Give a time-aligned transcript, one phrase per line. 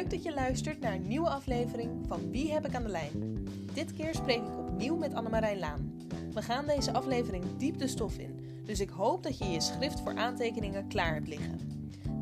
[0.00, 3.46] Leuk dat je luistert naar een nieuwe aflevering van Wie heb ik aan de lijn?
[3.74, 6.08] Dit keer spreek ik opnieuw met Annemarijn Laan.
[6.32, 10.00] We gaan deze aflevering diep de stof in, dus ik hoop dat je je schrift
[10.00, 11.58] voor aantekeningen klaar hebt liggen.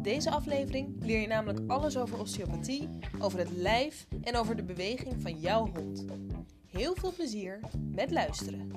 [0.02, 2.88] Deze aflevering leer je namelijk alles over osteopathie,
[3.18, 6.04] over het lijf en over de beweging van jouw hond.
[6.70, 7.60] Heel veel plezier
[7.94, 8.72] met luisteren.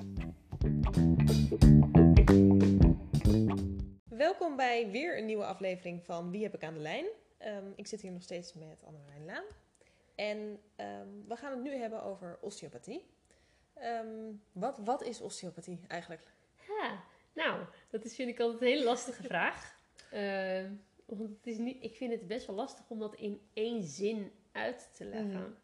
[4.08, 7.06] Welkom bij weer een nieuwe aflevering van Wie heb ik aan de lijn?
[7.42, 9.44] Ehm, ik zit hier nog steeds met Annemarijn Laan.
[10.14, 13.06] En ehm, we gaan het nu hebben over osteopathie.
[13.74, 16.30] Ehm, wat, wat is osteopathie eigenlijk?
[17.32, 19.76] Nou, dat is, vind ik altijd een hele lastige vraag.
[20.12, 20.70] Uh,
[21.18, 24.32] want het is niet, ik vind het best wel lastig om dat in één zin
[24.52, 25.56] uit te leggen.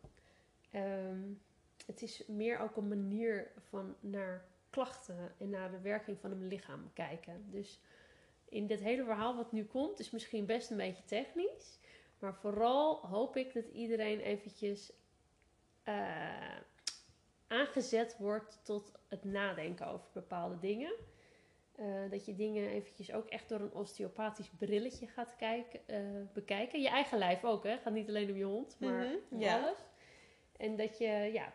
[0.70, 1.40] Mm.
[1.86, 6.46] het is meer ook een manier van naar klachten en naar de werking van een
[6.46, 7.46] lichaam kijken.
[7.50, 7.80] Dus
[8.48, 11.78] in dit hele verhaal wat nu komt, is misschien best een beetje technisch.
[12.18, 14.92] Maar vooral hoop ik dat iedereen eventjes
[15.84, 16.56] uh,
[17.46, 20.92] aangezet wordt tot het nadenken over bepaalde dingen.
[21.76, 26.80] Uh, dat je dingen eventjes ook echt door een osteopathisch brilletje gaat kijken, uh, bekijken.
[26.80, 27.76] Je eigen lijf ook, hè.
[27.76, 29.78] Gaat niet alleen om je hond, maar mm om alles.
[30.56, 31.52] En dat je ja,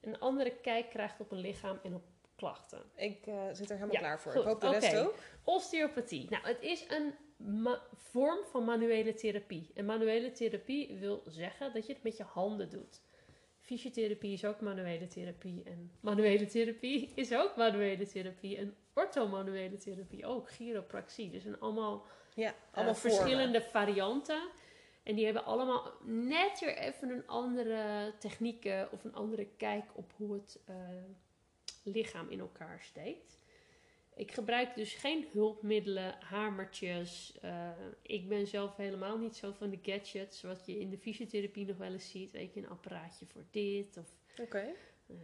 [0.00, 2.02] een andere kijk krijgt op een lichaam en op
[2.42, 2.82] klachten.
[2.96, 4.34] Ik uh, zit er helemaal klaar voor.
[4.34, 4.78] Ik hoop de okay.
[4.78, 5.14] rest ook.
[5.44, 6.30] Osteopathie.
[6.30, 7.14] Nou, het is een
[7.94, 9.70] vorm van manuele therapie.
[9.74, 13.00] En manuele therapie wil zeggen dat je het met je handen doet.
[13.60, 15.62] Fysiotherapie is ook manuele therapie.
[15.64, 18.56] En manuele therapie is ook manuele therapie.
[18.56, 20.50] En orthomanuele therapie ook.
[20.50, 21.30] Chiropractie.
[21.30, 24.42] Dus zijn allemaal, ja, allemaal uh, verschillende varianten.
[25.02, 30.12] En die hebben allemaal net weer even een andere technieken of een andere kijk op
[30.16, 30.76] hoe het uh,
[31.82, 33.40] lichaam in elkaar steekt.
[34.14, 37.38] Ik gebruik dus geen hulpmiddelen, hamertjes.
[37.44, 37.70] Uh,
[38.02, 41.76] ik ben zelf helemaal niet zo van de gadgets, wat je in de fysiotherapie nog
[41.76, 42.30] wel eens ziet.
[42.30, 44.74] Weet je, een apparaatje voor dit of okay.
[45.06, 45.16] uh,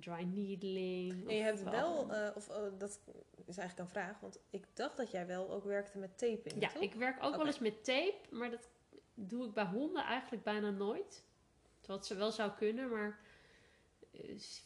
[0.00, 1.28] dry needling.
[1.28, 2.46] En je hebt wel, uh, of
[2.78, 3.00] dat
[3.46, 6.60] is eigenlijk een vraag, want ik dacht dat jij wel ook werkte met tape in.
[6.60, 6.82] Ja, toch?
[6.82, 7.38] ik werk ook okay.
[7.38, 8.68] wel eens met tape, maar dat
[9.14, 11.24] doe ik bij honden eigenlijk bijna nooit.
[11.86, 13.20] Wat ze wel zou kunnen, maar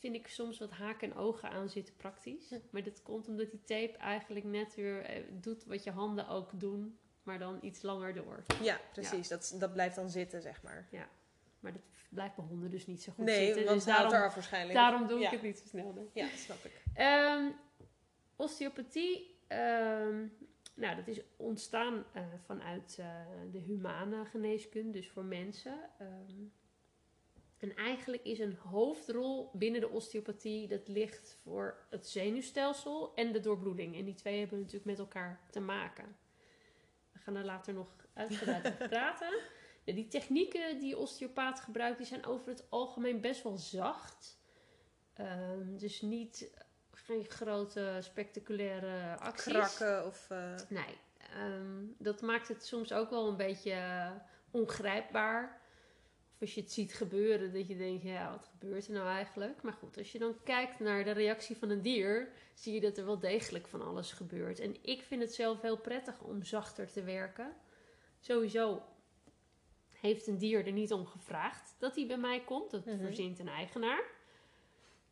[0.01, 2.55] vind ik soms wat haken en ogen aan zitten praktisch.
[2.71, 6.99] Maar dat komt omdat die tape eigenlijk net weer doet wat je handen ook doen,
[7.23, 8.45] maar dan iets langer door.
[8.63, 9.29] Ja, precies.
[9.29, 9.37] Ja.
[9.37, 10.89] Dat, dat blijft dan zitten, zeg maar.
[10.91, 11.09] Ja,
[11.61, 13.65] maar dat blijft bij honden dus niet zo goed nee, zitten.
[13.65, 14.75] want dus daarom, waarschijnlijk.
[14.75, 15.95] Daarom doe ik het niet zo snel.
[15.95, 16.11] Dan.
[16.13, 16.83] Ja, snap ik.
[16.99, 17.55] Um,
[18.37, 20.33] osteopathie, um,
[20.75, 23.07] nou, dat is ontstaan uh, vanuit uh,
[23.53, 25.79] de humane geneeskunde, dus voor mensen.
[26.01, 26.53] Um,
[27.59, 33.41] en eigenlijk is een hoofdrol binnen de osteopathie dat ligt voor het zenuwstelsel en de
[33.41, 33.97] doorbloeding.
[33.97, 36.17] En die twee hebben natuurlijk met elkaar te maken.
[37.13, 39.39] We gaan er later nog uitgebreid over praten.
[39.85, 44.39] Ja, die technieken die osteopaat gebruikt, die zijn over het algemeen best wel zacht.
[45.21, 46.51] Um, dus niet
[46.93, 49.53] geen grote spectaculaire acties.
[49.53, 50.29] Krakken of...
[50.31, 50.55] Uh...
[50.69, 50.99] Nee,
[51.45, 54.11] um, dat maakt het soms ook wel een beetje uh,
[54.51, 55.58] ongrijpbaar
[56.41, 59.63] als je het ziet gebeuren, dat je denkt, ja, wat gebeurt er nou eigenlijk?
[59.63, 62.99] Maar goed, als je dan kijkt naar de reactie van een dier, zie je dat
[62.99, 64.59] er wel degelijk van alles gebeurt.
[64.59, 67.55] En ik vind het zelf heel prettig om zachter te werken.
[68.21, 68.83] Sowieso
[69.89, 72.71] heeft een dier er niet om gevraagd dat hij bij mij komt.
[72.71, 73.07] Dat mm-hmm.
[73.07, 74.05] verzint een eigenaar.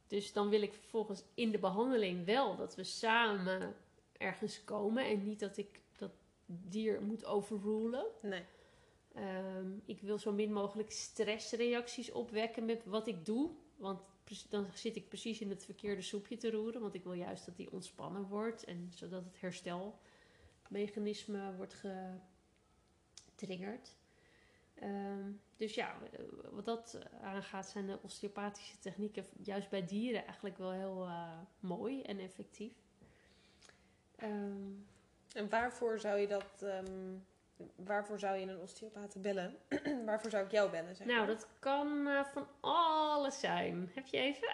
[0.06, 3.76] Dus dan wil ik vervolgens in de behandeling wel dat we samen
[4.12, 6.10] ergens komen en niet dat ik dat
[6.47, 8.06] dier moet overrulen.
[8.22, 8.44] Nee.
[9.19, 13.50] Um, ik wil zo min mogelijk stressreacties opwekken met wat ik doe.
[13.77, 14.00] Want
[14.49, 16.81] dan zit ik precies in het verkeerde soepje te roeren.
[16.81, 18.65] Want ik wil juist dat die ontspannen wordt.
[18.65, 21.82] En zodat het herstelmechanisme wordt
[23.25, 23.97] getriggerd.
[24.82, 25.98] Um, dus ja,
[26.50, 32.03] wat dat aangaat zijn de osteopathische technieken juist bij dieren eigenlijk wel heel uh, mooi
[32.03, 32.72] en effectief.
[34.22, 34.87] Um,
[35.33, 36.65] en waarvoor zou je dat
[37.76, 39.56] waarvoor zou je een osteopaat bellen?
[40.06, 40.97] waarvoor zou ik jou bellen?
[40.97, 41.26] Zeg nou, maar?
[41.26, 43.91] dat kan uh, van alles zijn.
[43.94, 44.48] Heb je even?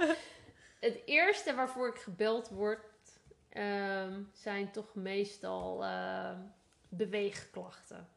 [0.88, 2.84] het eerste waarvoor ik gebeld word,
[3.56, 6.38] um, zijn toch meestal uh,
[6.88, 8.08] beweegklachten.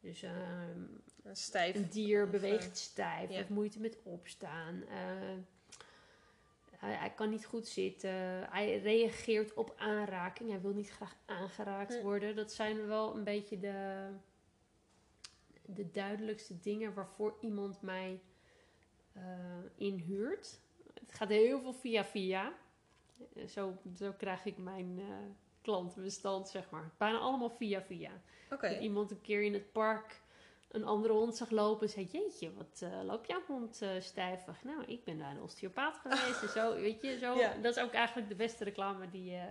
[0.00, 1.02] Dus um,
[1.32, 3.40] stijf, een dier beweegt stijf, ja.
[3.40, 4.74] of moeite met opstaan.
[4.74, 5.38] Uh,
[6.80, 8.10] hij, hij, kan niet goed zitten.
[8.50, 10.50] Hij reageert op aanraking.
[10.50, 12.36] Hij wil niet graag aangeraakt worden.
[12.36, 14.08] Dat zijn wel een beetje de,
[15.66, 18.20] de duidelijkste dingen waarvoor iemand mij
[19.16, 19.22] uh,
[19.76, 20.60] inhuurt.
[20.94, 22.52] Het gaat heel veel via via.
[23.48, 25.06] Zo, zo krijg ik mijn uh,
[25.62, 26.90] klantenbestand, zeg maar.
[26.96, 28.10] Bijna allemaal via via.
[28.50, 28.78] Okay.
[28.78, 30.20] Iemand een keer in het park
[30.70, 34.64] een andere hond zag lopen en zei: Jeetje, wat uh, loopt jouw hond uh, stijvig?
[34.64, 36.42] Nou, ik ben naar een osteopaat geweest.
[36.42, 37.54] en zo, weet je, zo, Ja.
[37.62, 39.42] dat is ook eigenlijk de beste reclame die je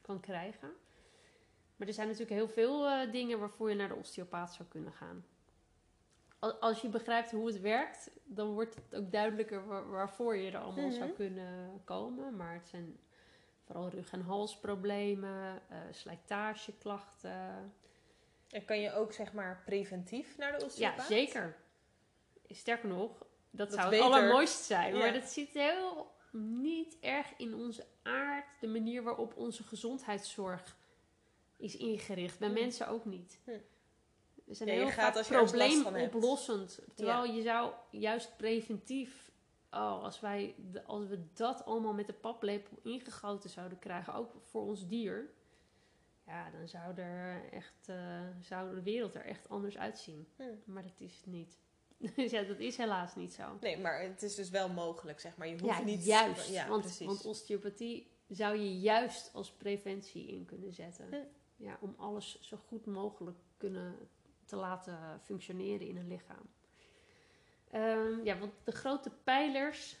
[0.00, 0.70] kan krijgen.
[1.76, 4.92] Maar er zijn natuurlijk heel veel eh, dingen waarvoor je naar de osteopaat zou kunnen
[4.92, 5.24] gaan.
[6.38, 10.50] Al- Als je begrijpt hoe het werkt, dan wordt het ook duidelijker wa- waarvoor je
[10.50, 10.94] er allemaal Mhm.
[10.96, 12.36] zou kunnen komen.
[12.36, 12.98] Maar het zijn
[13.64, 17.72] vooral rug- en halsproblemen, eh slijtageklachten.
[18.50, 20.96] En kan je ook zeg maar preventief naar de osteopaat?
[20.96, 21.56] Ja, zeker.
[22.48, 23.18] Sterker nog,
[23.50, 24.92] dat, Dat zou het allermooist zijn.
[24.92, 24.98] Ja.
[24.98, 28.46] Maar dat zit heel niet erg in onze aard.
[28.60, 30.76] De manier waarop onze gezondheidszorg
[31.56, 32.38] is ingericht.
[32.38, 32.54] Bij Hm.
[32.54, 33.40] mensen ook niet.
[33.44, 33.50] Hm.
[34.44, 35.28] We zijn Ja, je heel vaak hebt.
[35.28, 36.80] probleemoplossend.
[36.94, 39.28] Terwijl je zou juist preventief...
[39.72, 40.54] Oh, als, wij,
[40.86, 45.30] als we dat allemaal met de paplepel ingegoten zouden krijgen, ook voor ons dier,
[46.30, 50.28] ja, dan zou, er echt, eh, zou de wereld er echt anders uitzien.
[50.36, 50.42] Hm.
[50.64, 51.58] Maar dat is het niet.
[51.96, 53.56] Dus ja, dat is helaas niet zo.
[53.60, 55.46] Nee, maar het is dus wel mogelijk, zeg maar.
[55.48, 56.04] Je hoeft Ja, niet...
[56.04, 56.48] juist.
[56.48, 57.06] Ja, want, precies.
[57.06, 61.08] want osteopathie zou je juist als preventie in kunnen zetten.
[61.08, 61.16] Hm.
[61.56, 64.08] Ja, om alles zo goed mogelijk kunnen
[64.44, 66.48] te laten functioneren in een lichaam.
[67.70, 69.98] Ehm, ja, want de grote pijlers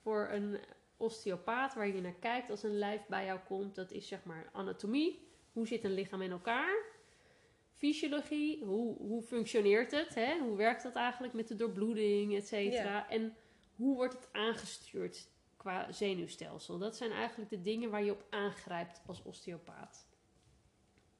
[0.00, 0.58] voor een
[0.96, 4.50] osteopaat waar je naar kijkt als een lijf bij jou komt, dat is zeg maar
[4.52, 5.30] anatomie.
[5.52, 6.84] Hoe zit een lichaam in elkaar?
[7.74, 10.14] Fysiologie, hoe, hoe functioneert het?
[10.14, 10.38] Hè?
[10.38, 13.08] Hoe werkt dat eigenlijk met de doorbloeding, et cetera?
[13.08, 13.36] En
[13.76, 16.78] hoe wordt het aangestuurd qua zenuwstelsel?
[16.78, 20.06] Dat zijn eigenlijk de dingen waar je op aangrijpt als osteopaat.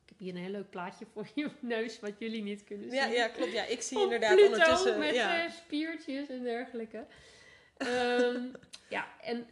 [0.02, 2.98] Ik heb hier een heel leuk plaatje voor je neus, wat jullie niet kunnen zien.
[2.98, 3.52] Ja, ja, klopt.
[3.52, 4.98] Ja, ik zie Van inderdaad Pluto ondertussen...
[4.98, 5.44] met ja.
[5.44, 7.06] eh, spiertjes en dergelijke.
[7.76, 8.46] Ehm,
[8.96, 9.46] ja, en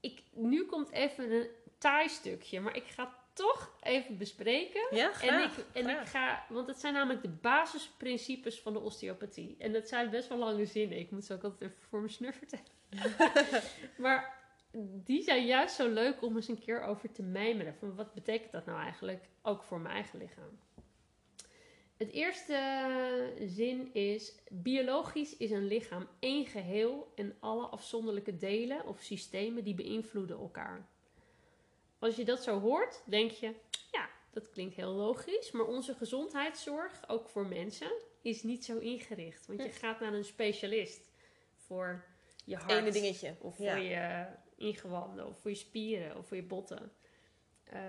[0.00, 4.86] ik, nu komt even een taai stukje, maar ik ga toch even bespreken.
[4.90, 5.58] ja, En, graag.
[5.58, 9.56] ik, en ik ga, want het zijn namelijk de basisprincipes van de osteopathie.
[9.58, 10.98] En dat zijn best wel lange zinnen.
[10.98, 12.54] Ik moet ze ook altijd even voor me snuffert
[13.96, 14.38] maar
[15.04, 17.74] die zijn juist zo leuk om eens een keer over te mijmeren.
[17.74, 20.58] Van wat betekent dat nou eigenlijk ook voor mijn eigen lichaam?
[21.96, 29.00] Het eerste zin is: biologisch is een lichaam één geheel en alle afzonderlijke delen of
[29.00, 30.88] systemen die beïnvloeden elkaar.
[32.00, 33.54] Als je dat zo hoort, denk je:
[33.92, 37.92] ja, dat klinkt heel logisch, maar onze gezondheidszorg, ook voor mensen,
[38.22, 39.46] is niet zo ingericht.
[39.46, 41.10] Want je gaat naar een specialist
[41.56, 42.04] voor
[42.44, 42.70] je hart.
[42.70, 43.36] Ene dingetje.
[43.40, 43.74] Of Ja.
[43.74, 44.26] voor je
[44.56, 46.92] ingewanden, of voor je spieren, of voor je botten.
[47.64, 47.80] Eh,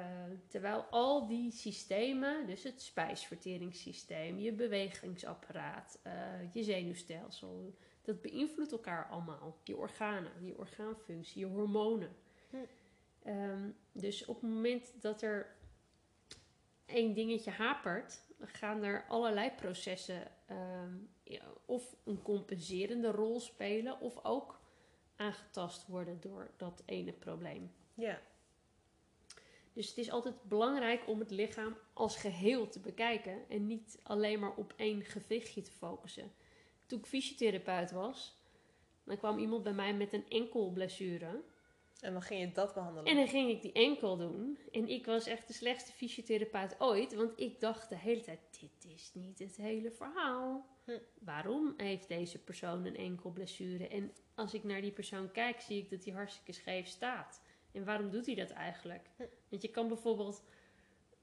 [0.47, 9.07] terwijl al die systemen, dus het spijsverteringssysteem, je bewegingsapparaat, eh, je zenuwstelsel, dat beïnvloedt elkaar
[9.09, 9.57] allemaal.
[9.63, 12.15] Je organen, je orgaanfunctie, je hormonen.
[12.49, 12.57] Hm.
[13.23, 15.55] Ehm, dus op het moment dat er
[16.85, 24.25] één dingetje hapert, gaan er allerlei processen ehm, ja, of een compenserende rol spelen, of
[24.25, 24.59] ook
[25.15, 27.71] aangetast worden door dat ene probleem.
[27.93, 28.21] Ja.
[29.73, 34.39] Dus het is altijd belangrijk om het lichaam als geheel te bekijken en niet alleen
[34.39, 36.31] maar op één gewichtje te focussen.
[36.85, 38.39] Toen ik fysiotherapeut was,
[39.03, 41.41] dan kwam iemand bij mij met een enkelblessure.
[42.01, 43.11] En dan ging je dat behandelen.
[43.11, 44.57] En dan ging ik die enkel doen.
[44.71, 47.13] En ik was echt de slechtste fysiotherapeut ooit.
[47.13, 50.65] Want ik dacht de hele tijd, dit is niet het hele verhaal.
[50.85, 50.97] Hm.
[51.19, 53.87] Waarom heeft deze persoon een enkelblessure?
[53.87, 57.41] En als ik naar die persoon kijk, zie ik dat hij hartstikke scheef staat.
[57.71, 59.09] En waarom doet hij dat eigenlijk?
[59.17, 59.23] Hm.
[59.49, 60.43] Want je kan bijvoorbeeld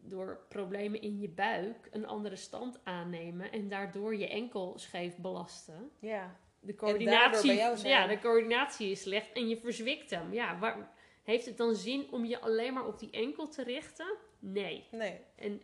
[0.00, 3.52] door problemen in je buik een andere stand aannemen.
[3.52, 5.90] En daardoor je enkel scheef belasten.
[5.98, 6.36] Ja.
[6.60, 7.92] De coördinatie, bij jou zijn.
[7.92, 10.32] ja, de coördinatie is slecht en je verzwikt hem.
[10.32, 10.90] Ja, waar,
[11.22, 14.16] heeft het dan zin om je alleen maar op die enkel te richten?
[14.38, 14.84] Nee.
[14.90, 15.20] Nee.
[15.36, 15.62] En,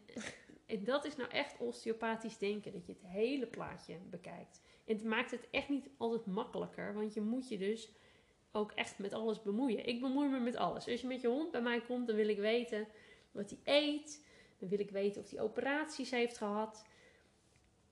[0.66, 4.60] en dat is nou echt osteopathisch denken, dat je het hele plaatje bekijkt.
[4.86, 7.92] En het maakt het echt niet altijd makkelijker, want je moet je dus
[8.52, 9.86] ook echt met alles bemoeien.
[9.86, 10.88] Ik bemoei me met alles.
[10.88, 12.86] Als je met je hond bij mij komt, dan wil ik weten
[13.32, 14.26] wat hij eet.
[14.58, 16.84] Dan wil ik weten of hij operaties heeft gehad.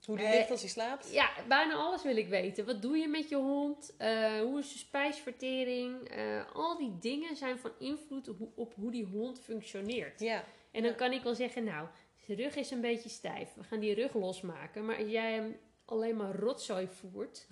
[0.07, 1.13] Hoe die Eh, ligt als hij slaapt.
[1.13, 2.67] Ja, bijna alles wil ik weten.
[2.67, 3.95] Wat doe je met je hond?
[3.99, 6.09] Eh, hoe is de spijsvertering?
[6.09, 10.21] Eh, al die dingen zijn van invloed op, hoe- op hoe die hond functioneert.
[10.21, 10.45] Ja.
[10.71, 10.97] En dan Ja.
[10.97, 11.89] kan ik wel zeggen, nou,
[12.27, 13.55] zijn rug is een beetje stijf.
[13.55, 14.85] We gaan die rug losmaken.
[14.85, 17.47] Maar als jij hem alleen maar rotzooi voert,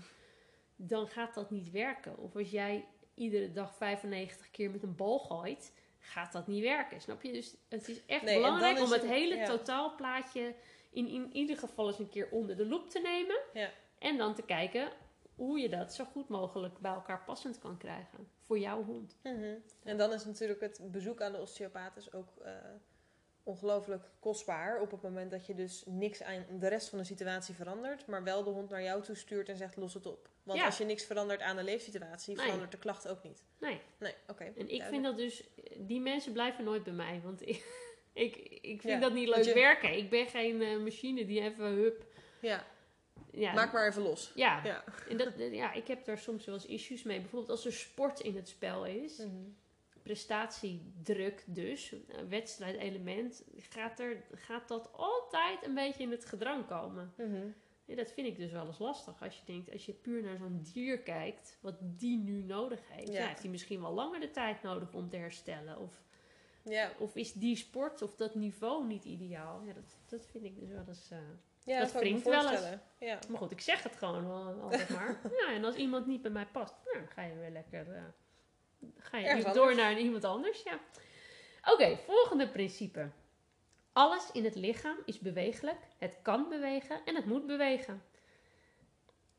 [0.76, 2.18] dan gaat dat niet werken.
[2.18, 7.00] Of als jij iedere dag 95 keer met een bal gooit, gaat dat niet werken.
[7.00, 7.32] Snap je?
[7.32, 9.44] Dus het is echt Nee, belangrijk is om het het- hele ja.
[9.46, 10.54] totaalplaatje
[10.90, 13.40] in, in ieder geval eens een keer onder de loep te nemen.
[13.52, 13.70] Ja.
[13.98, 14.88] En dan te kijken
[15.34, 18.28] hoe je dat zo goed mogelijk bij elkaar passend kan krijgen.
[18.40, 19.16] Voor jouw hond.
[19.22, 19.54] Mhm.
[19.82, 22.52] En dan is natuurlijk het bezoek aan de osteopaat is ook eh,
[23.42, 27.54] ongelooflijk kostbaar op het moment dat je dus niks aan de rest van de situatie
[27.54, 30.28] verandert, maar wel de hond naar jou toe stuurt en zegt los het op.
[30.42, 30.64] Want Ja.
[30.64, 32.44] als je niks verandert aan de leefsituatie, Nee.
[32.44, 33.44] verandert de klacht ook niet.
[33.58, 33.80] Nee.
[33.98, 34.44] Nee, oké.
[34.44, 34.88] En ik duidelijk.
[34.88, 35.44] vind dat dus,
[35.78, 37.20] die mensen blijven nooit bij mij.
[37.24, 39.96] Want ik, ik, ik vind Ja, dat niet leuk je- werken.
[39.96, 42.04] Ik ben geen eh, machine die even hup.
[42.40, 42.66] Ja,
[43.32, 44.32] Ja, maak maar even los.
[44.34, 44.64] ja.
[44.64, 44.84] Ja.
[45.08, 47.20] En dat, ja, ik heb daar soms wel eens issues mee.
[47.20, 49.28] Bijvoorbeeld als er sport in het spel is, Mhm.
[50.02, 51.94] prestatiedruk dus,
[52.28, 57.12] wedstrijdelement, gaat, er, gaat dat altijd een beetje in het gedrang komen.
[57.16, 57.46] Mhm.
[57.84, 59.22] Ja, dat vind ik dus wel eens lastig.
[59.22, 63.12] Als je denkt, als je puur naar zo'n dier kijkt, wat die nu nodig heeft.
[63.12, 63.20] Ja.
[63.20, 63.26] Ja.
[63.26, 65.78] heeft hij misschien wel langer de tijd nodig om te herstellen?
[65.78, 66.02] Of,
[66.64, 69.62] Ja, of is die sport of dat niveau niet ideaal?
[69.66, 71.10] Ja, dat, dat vind ik dus wel eens...
[71.10, 71.18] eh,
[71.64, 72.60] ja Dat wringt wel eens.
[72.98, 73.18] Ja.
[73.28, 75.20] Maar goed, ik zeg het gewoon wel altijd maar.
[75.38, 77.94] Ja, en als iemand niet bij mij past, nou, dan ga je weer lekker...
[77.94, 78.02] eh,
[78.98, 80.78] ga je weer door naar iemand anders, ja.
[81.72, 83.10] Oké, volgende principe.
[83.92, 85.78] Alles in het lichaam is bewegelijk.
[85.98, 88.02] Het kan bewegen en het moet bewegen.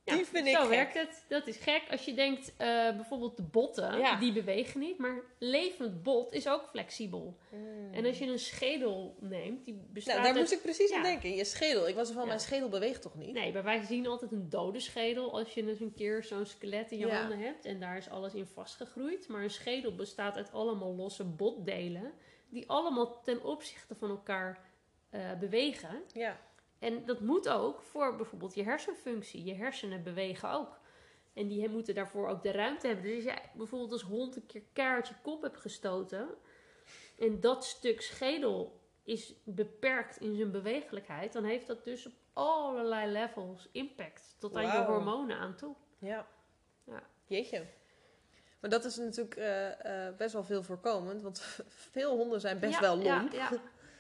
[0.04, 0.70] Die vind ik zo gek.
[0.70, 1.26] werkt het.
[1.28, 1.82] Dat is gek.
[1.92, 4.16] Als je denkt, eh, bijvoorbeeld de botten, Ja.
[4.20, 4.98] die bewegen niet.
[4.98, 7.38] Maar levend bot is ook flexibel.
[7.50, 7.94] Mm.
[7.94, 10.98] En als je een schedel neemt, die bestaat Nou, daar uit- moest ik precies aan
[11.02, 11.04] Ja.
[11.04, 11.36] denken.
[11.36, 11.88] Je schedel.
[11.88, 12.28] Ik was er van, Ja.
[12.28, 13.34] mijn schedel beweegt toch niet?
[13.34, 16.92] Nee, maar wij zien altijd een dode schedel als je eens een keer zo'n skelet
[16.92, 17.66] in je handen hebt.
[17.66, 19.28] En daar is alles in vastgegroeid.
[19.28, 22.12] Maar een schedel bestaat uit allemaal losse botdelen.
[22.50, 24.70] Die allemaal ten opzichte van elkaar
[25.10, 26.02] eh, bewegen.
[26.14, 26.40] Ja.
[26.82, 29.44] En dat moet ook voor bijvoorbeeld je hersenfunctie.
[29.44, 30.80] Je hersenen bewegen ook.
[31.34, 33.06] En die moeten daarvoor ook de ruimte hebben.
[33.06, 36.30] Dus als jij bijvoorbeeld als hond een keer keihard je kop hebt gestoten.
[37.20, 41.34] En dat stuk schedel is beperkt in zijn bewegelijkheid.
[41.34, 44.36] Dan heeft dat dus op allerlei levels impact.
[44.40, 45.76] Tot aan je hormonen aan toe.
[46.00, 46.28] Ja.
[46.84, 47.04] Ja.
[47.26, 47.66] Jeetje.
[48.60, 51.40] Maar dat is natuurlijk eh, eh, best wel veel voorkomend, want
[51.92, 53.32] veel honden zijn best Ja, wel lomp.
[53.32, 53.50] Ja,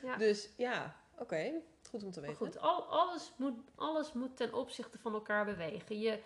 [0.04, 0.16] ja.
[0.26, 1.52] Dus ja, oké.
[1.90, 2.46] Goed om te Maar weten.
[2.46, 6.00] goed, al, alles, moet, alles moet ten opzichte van elkaar bewegen.
[6.00, 6.20] Je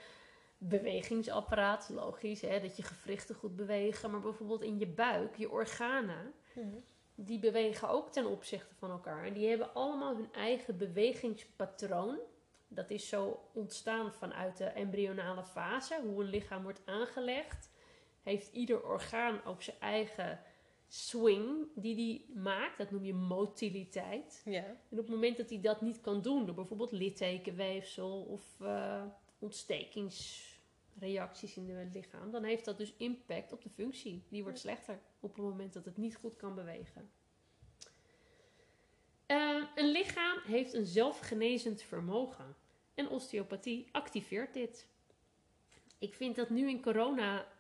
[0.58, 4.12] bewegingsapparaat, logisch, hè, dat je gewrichten goed bewegen.
[4.12, 6.68] Maar bijvoorbeeld in je buik, je organen, Mhm.
[7.16, 9.24] die bewegen ook ten opzichte van elkaar.
[9.26, 12.20] En die hebben allemaal hun eigen bewegingspatroon.
[12.68, 17.70] Dat is zo ontstaan vanuit de embryonale fase, hoe een lichaam wordt aangelegd.
[18.24, 20.40] Heeft ieder orgaan ook zijn eigen
[20.88, 22.78] swing die die maakt.
[22.78, 24.42] Dat noem je motiliteit.
[24.46, 24.64] Ja.
[24.64, 29.04] En op het moment dat hij dat niet kan doen, door bijvoorbeeld littekenweefsel of eh,
[29.40, 34.24] ontstekingsreacties in het lichaam, dan heeft dat dus impact op de functie.
[34.30, 37.10] Die wordt slechter op het moment dat het niet goed kan bewegen.
[39.26, 42.56] Eh, een lichaam heeft een zelfgenezend vermogen.
[42.94, 44.88] En osteopathie activeert dit.
[46.00, 46.80] Ik vind dat nu in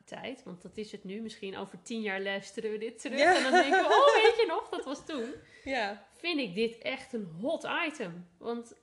[0.05, 3.19] coronatijd, want dat is het nu, misschien over tien jaar luisteren we dit terug.
[3.19, 3.35] Ja.
[3.37, 5.33] En dan denken we, oh weet je nog, dat was toen
[5.63, 6.07] Ja.
[6.17, 8.27] vind ik dit echt een hot item.
[8.37, 8.73] Want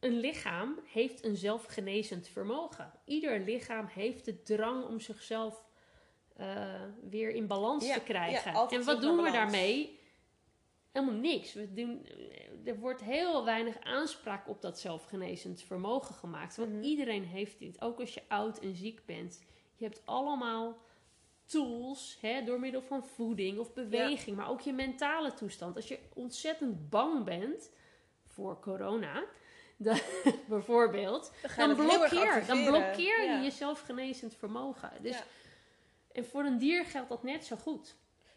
[0.00, 2.92] een lichaam heeft een zelfgenezend vermogen.
[3.04, 5.64] Ieder lichaam heeft de drang om zichzelf
[6.36, 8.52] eh, weer in balans Ja, te krijgen.
[8.52, 9.32] ja, en wat doen we balans.
[9.36, 9.98] daarmee?
[10.92, 11.52] Helemaal niks.
[11.52, 12.06] We doen,
[12.64, 16.56] er wordt heel weinig aanspraak op dat zelfgenezend vermogen gemaakt.
[16.56, 16.82] Want Mhm.
[16.82, 17.80] iedereen heeft dit.
[17.80, 19.44] Ook als je oud en ziek bent.
[19.76, 20.78] Je hebt allemaal
[21.44, 25.76] tools hè, door middel van voeding of beweging, maar ook je mentale toestand.
[25.76, 27.70] Als je ontzettend bang bent
[28.26, 29.24] voor corona,
[29.76, 29.98] dan,
[30.48, 33.40] bijvoorbeeld, Dan, blokkeer, dan blokkeer je Ja.
[33.40, 34.90] je zelfgenezend vermogen.
[35.00, 35.24] Dus, Ja.
[36.12, 37.94] En voor een dier geldt dat net zo goed.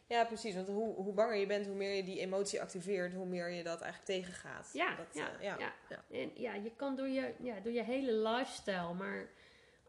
[0.08, 0.56] Ja, precies.
[0.56, 3.64] Want hoe, hoe banger je bent, hoe meer je die emotie activeert, hoe meer je
[3.64, 4.70] dat eigenlijk tegengaat.
[4.74, 5.56] Ja, dat, ja, eh, ja.
[5.60, 5.74] ja.
[5.90, 6.04] ja.
[6.12, 9.30] En ja, je kan door je, ja, door je hele lifestyle, maar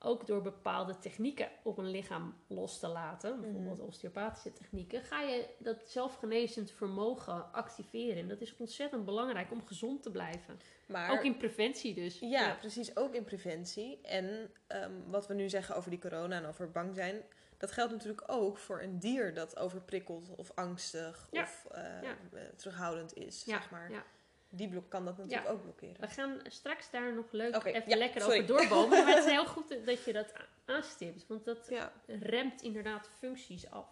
[0.02, 3.86] ook door bepaalde technieken op een lichaam los te laten, bijvoorbeeld Mhm.
[3.86, 8.16] osteopathische technieken, ga je dat zelfgenezend vermogen activeren.
[8.16, 10.58] En dat is ontzettend belangrijk om gezond te blijven.
[10.86, 12.18] Maar ook in preventie dus.
[12.18, 12.96] Ja, precies.
[12.96, 14.00] Ook in preventie.
[14.02, 17.22] En ehm, wat we nu zeggen over die corona en over bang zijn,
[17.56, 21.42] dat geldt natuurlijk ook voor een dier dat overprikkeld of angstig Ja.
[21.42, 22.16] of eh, Ja.
[22.56, 23.90] terughoudend is, zeg maar.
[23.90, 24.04] ja.
[24.52, 25.96] Die blok kan dat natuurlijk ook blokkeren.
[26.00, 28.42] We gaan straks daar nog leuk even ja, lekker sorry.
[28.42, 29.04] over doorbomen.
[29.04, 30.32] Maar het is heel goed dat je dat
[30.64, 31.26] aanstipt.
[31.26, 31.92] Want dat Ja.
[32.06, 33.88] remt inderdaad functies af.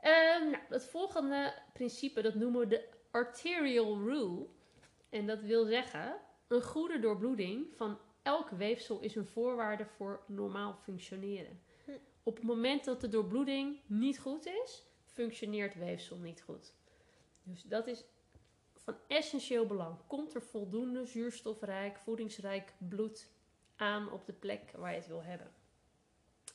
[0.00, 4.46] Ehm, nou, het volgende principe, dat noemen we de arterial rule.
[5.08, 6.16] En dat wil zeggen,
[6.48, 11.60] een goede doorbloeding van elk weefsel is een voorwaarde voor normaal functioneren.
[11.84, 11.90] Hm.
[12.22, 16.72] Op het moment dat de doorbloeding niet goed is, functioneert weefsel niet goed.
[17.42, 18.04] Dus dat is
[18.84, 19.96] van essentieel belang.
[20.06, 23.28] Komt er voldoende zuurstofrijk, voedingsrijk bloed
[23.76, 25.52] aan op de plek waar je het wil hebben?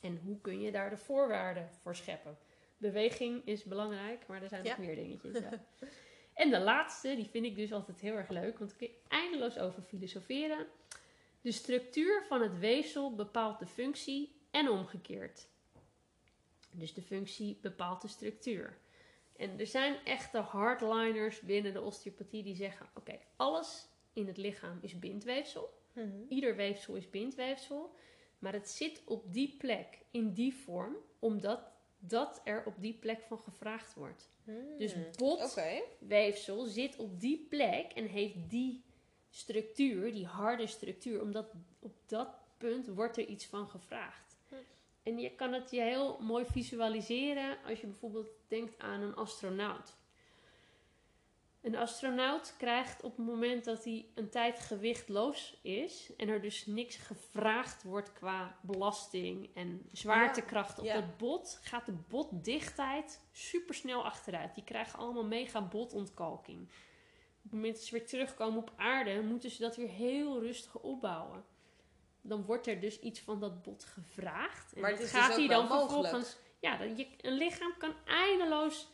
[0.00, 2.38] En hoe kun je daar de voorwaarden voor scheppen?
[2.76, 4.70] Beweging is belangrijk, maar er zijn Ja.
[4.76, 5.38] nog meer dingetjes.
[5.38, 5.50] Ja.
[6.34, 9.00] En de laatste, die vind ik dus altijd heel erg leuk, want daar kun je
[9.08, 10.66] eindeloos over filosoferen.
[11.40, 15.48] De structuur van het weefsel bepaalt de functie en omgekeerd.
[16.70, 18.78] Dus de functie bepaalt de structuur.
[19.40, 24.78] En er zijn echte hardliners binnen de osteopathie die zeggen: oké, alles in het lichaam
[24.80, 25.78] is bindweefsel.
[25.92, 26.08] Mhm.
[26.28, 27.94] Ieder weefsel is bindweefsel.
[28.38, 33.20] Maar het zit op die plek, in die vorm, omdat dat er op die plek
[33.20, 34.30] van gevraagd wordt.
[34.78, 35.04] Dus Hmm.
[35.16, 35.82] bot Oké.
[35.98, 38.82] weefsel zit op die plek en heeft die
[39.30, 42.28] structuur, die harde structuur, omdat op dat
[42.58, 44.29] punt wordt er iets van gevraagd.
[45.10, 49.96] En je kan het je heel mooi visualiseren als je bijvoorbeeld denkt aan een astronaut.
[51.60, 56.66] Een astronaut krijgt op het moment dat hij een tijd gewichtloos is en er dus
[56.66, 60.94] niks gevraagd wordt qua belasting en zwaartekracht op ja.
[60.94, 64.54] dat bot, gaat de botdichtheid super snel achteruit.
[64.54, 66.60] Die krijgen allemaal mega botontkalking.
[66.60, 70.78] Op het moment dat ze weer terugkomen op aarde, moeten ze dat weer heel rustig
[70.78, 71.44] opbouwen.
[72.22, 74.72] Dan wordt er dus iets van dat bot gevraagd.
[74.72, 76.36] En Maar het is gaat dus hij dan vervolgens.
[76.60, 78.88] Ja, dat je, een lichaam kan eindeloos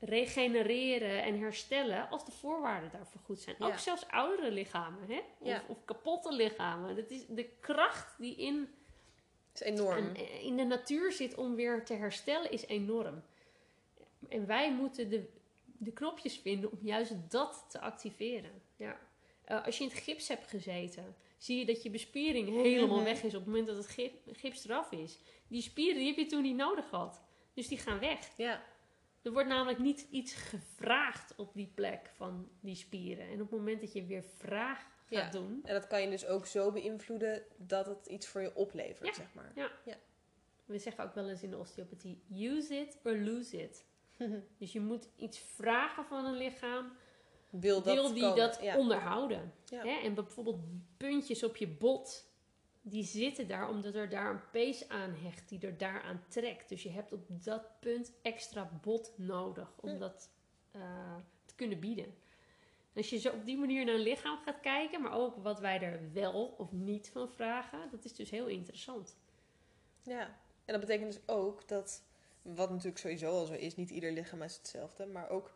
[0.00, 3.56] regenereren en herstellen als de voorwaarden daarvoor goed zijn.
[3.58, 3.66] Ja.
[3.66, 5.18] Ook zelfs oudere lichamen, hè?
[5.38, 5.62] Of, Ja.
[5.68, 6.96] of kapotte lichamen.
[6.96, 8.68] Dat is de kracht die in,
[9.54, 9.96] is enorm.
[9.96, 13.22] en, eh, in de natuur zit om weer te herstellen, is enorm.
[14.28, 15.28] En wij moeten de,
[15.64, 18.62] de knopjes vinden om juist dat te activeren.
[18.76, 18.98] Ja.
[19.44, 23.04] Eh, als je in het gips hebt gezeten, zie je dat je bespiering helemaal Mhm.
[23.04, 25.18] weg is op het moment dat het gi- gips eraf is.
[25.48, 27.22] Die spieren die heb je toen niet nodig gehad.
[27.54, 28.36] Dus die gaan weg.
[28.36, 28.62] ja.
[29.22, 33.26] Er wordt namelijk niet iets gevraagd op die plek van die spieren.
[33.28, 35.40] En op het moment dat je weer vraag gaat Ja.
[35.40, 35.60] doen.
[35.64, 39.14] En dat kan je dus ook zo beïnvloeden dat het iets voor je oplevert, Ja.
[39.14, 39.52] zeg maar.
[40.64, 43.84] We zeggen ook wel eens in de osteopathie: use it or lose it.
[44.58, 46.92] Dus je moet iets vragen van een lichaam.
[47.50, 48.36] Wil dat wil die komen.
[48.36, 48.76] dat Ja.
[48.78, 49.52] onderhouden?
[49.64, 49.82] Ja.
[49.84, 49.98] Hè?
[50.02, 50.58] En bijvoorbeeld
[50.96, 52.28] puntjes op je bot,
[52.82, 56.68] die zitten daar omdat er daar een pees aan hecht, die er daaraan trekt.
[56.68, 59.98] Dus je hebt op dat punt extra bot nodig om Hm.
[59.98, 60.30] dat
[60.70, 62.14] eh, te kunnen bieden.
[62.94, 65.80] Als je zo op die manier naar een lichaam gaat kijken, maar ook wat wij
[65.80, 69.16] er wel of niet van vragen, dat is dus heel interessant.
[70.02, 70.20] Ja,
[70.64, 72.02] en dat betekent dus ook dat,
[72.42, 75.52] wat natuurlijk sowieso al zo is, niet ieder lichaam is hetzelfde, maar ook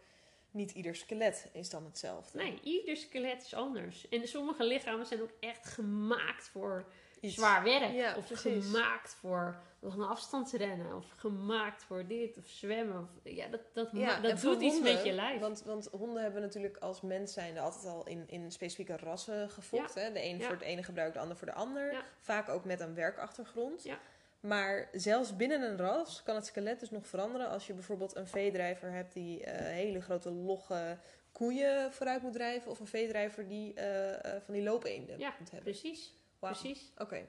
[0.55, 2.39] niet ieder skelet is dan hetzelfde.
[2.39, 4.09] Nee, ieder skelet is anders.
[4.09, 6.85] En sommige lichamen zijn ook echt gemaakt voor
[7.21, 7.35] Iets.
[7.35, 7.93] zwaar werk.
[7.93, 8.65] Ja, of precies.
[8.65, 10.97] gemaakt voor lange afstandsrennen.
[10.97, 13.01] Of gemaakt voor dit of zwemmen.
[13.03, 15.41] Of, ja, dat, dat, Ja, dat doet iets honden, met je lijf.
[15.41, 19.95] Want, want honden hebben natuurlijk als mens zijnde altijd al in, in specifieke rassen gefokt.
[19.95, 22.05] De een voor het ene gebruik, de ander voor de ander.
[22.21, 23.83] Vaak ook met een werkachtergrond.
[23.83, 23.99] Ja.
[24.45, 27.49] Maar zelfs binnen een ras kan het skelet dus nog veranderen.
[27.49, 30.99] Als je bijvoorbeeld een veedrijver hebt die eh, hele grote logge
[31.33, 32.71] koeien vooruit moet drijven.
[32.71, 35.73] Of een veedrijver die eh, eh, van die loopeenden Ja, moet hebben.
[35.73, 36.93] Precies, precies.
[36.99, 37.27] Oké,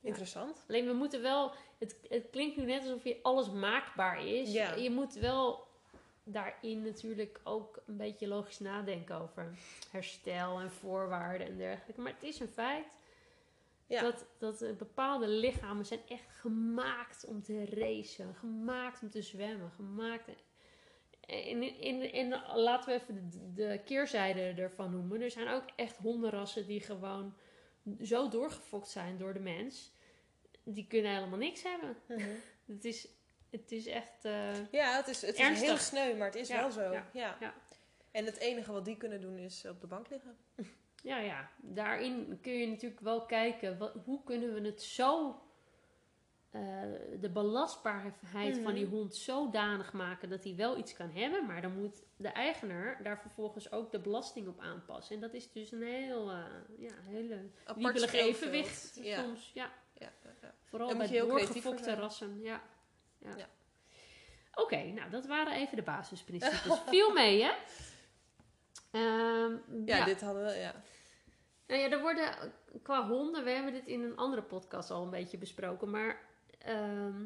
[0.00, 0.64] interessant.
[0.68, 1.52] Alleen we moeten wel...
[1.78, 4.52] Het, het klinkt nu net alsof je alles maakbaar is.
[4.52, 4.74] Ja.
[4.74, 5.66] Je moet wel
[6.24, 9.58] daarin natuurlijk ook een beetje logisch nadenken over
[9.90, 12.00] herstel en voorwaarden en dergelijke.
[12.00, 12.95] Maar het is een feit
[13.88, 14.00] Ja.
[14.00, 20.28] dat, dat bepaalde lichamen zijn echt gemaakt om te racen, gemaakt om te zwemmen, gemaakt...
[21.20, 25.20] En, in, in, laten we even de, de keerzijde ervan noemen.
[25.20, 27.34] Er zijn ook echt hondenrassen die gewoon
[28.02, 29.92] zo doorgefokt zijn door de mens.
[30.62, 31.96] Die kunnen helemaal niks hebben.
[32.08, 32.28] Mhm.
[32.74, 33.08] Het is,
[33.50, 34.24] het is echt...
[34.24, 36.92] eh, Ja, het is, het is heel sneu, maar het is Ja, wel zo.
[37.12, 37.54] Ja, ja.
[38.10, 40.36] En het enige wat die kunnen doen is op de bank liggen.
[41.06, 41.50] Ja, ja.
[41.56, 45.40] Daarin kun je natuurlijk wel kijken, wat, hoe kunnen we het zo,
[46.50, 46.60] eh,
[47.20, 48.94] de belastbaarheid van die Mhm.
[48.94, 53.20] hond zodanig maken dat hij wel iets kan hebben, maar dan moet de eigenaar daar
[53.20, 55.14] vervolgens ook de belasting op aanpassen.
[55.14, 56.44] En dat is dus een heel, eh
[56.78, 59.22] ja, hele wiebelig evenwicht Ja.
[59.22, 59.50] soms.
[59.54, 60.54] Ja, Ja, ja, ja.
[60.64, 62.40] vooral Daar bij doorgefokte rassen.
[62.42, 62.62] Ja.
[63.18, 63.36] Ja.
[63.36, 63.46] Ja.
[64.54, 66.78] Oké, nou dat waren even de basisprincipes.
[66.86, 67.50] Viel mee, hè?
[68.90, 70.82] Ehm, Ja, dit hadden we, ja.
[71.66, 72.52] Nou ja, er worden
[72.82, 76.20] qua honden, we hebben dit in een andere podcast al een beetje besproken, maar
[76.58, 77.24] ehm,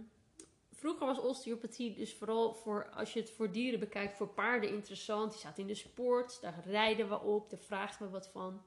[0.72, 5.31] vroeger was osteopathie dus vooral voor, als je het voor dieren bekijkt, voor paarden interessant.
[5.33, 8.62] Die zaten in de sport, daar rijden we op, daar vragen we wat van.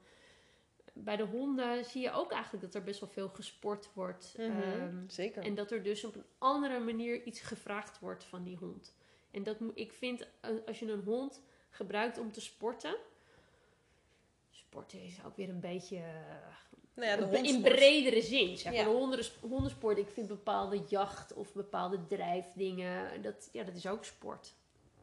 [0.92, 4.34] Bij de honden zie je ook eigenlijk dat er best wel veel gesport wordt.
[4.38, 5.42] Mhm, Ehm, Zeker.
[5.42, 8.96] en dat er dus op een andere manier iets gevraagd wordt van die hond.
[9.30, 12.96] En dat, ik vind, eh, als je een hond gebruikt om te sporten.
[14.74, 16.00] Sporten is ook weer een beetje.
[16.94, 18.56] nou ja, de in bredere zin.
[18.56, 18.82] Zeg maar.
[18.82, 18.84] Ja.
[18.84, 23.22] De honden, hondensport, ik vind bepaalde jacht of bepaalde drijfdingen.
[23.22, 24.54] Dat, ja, dat is ook sport.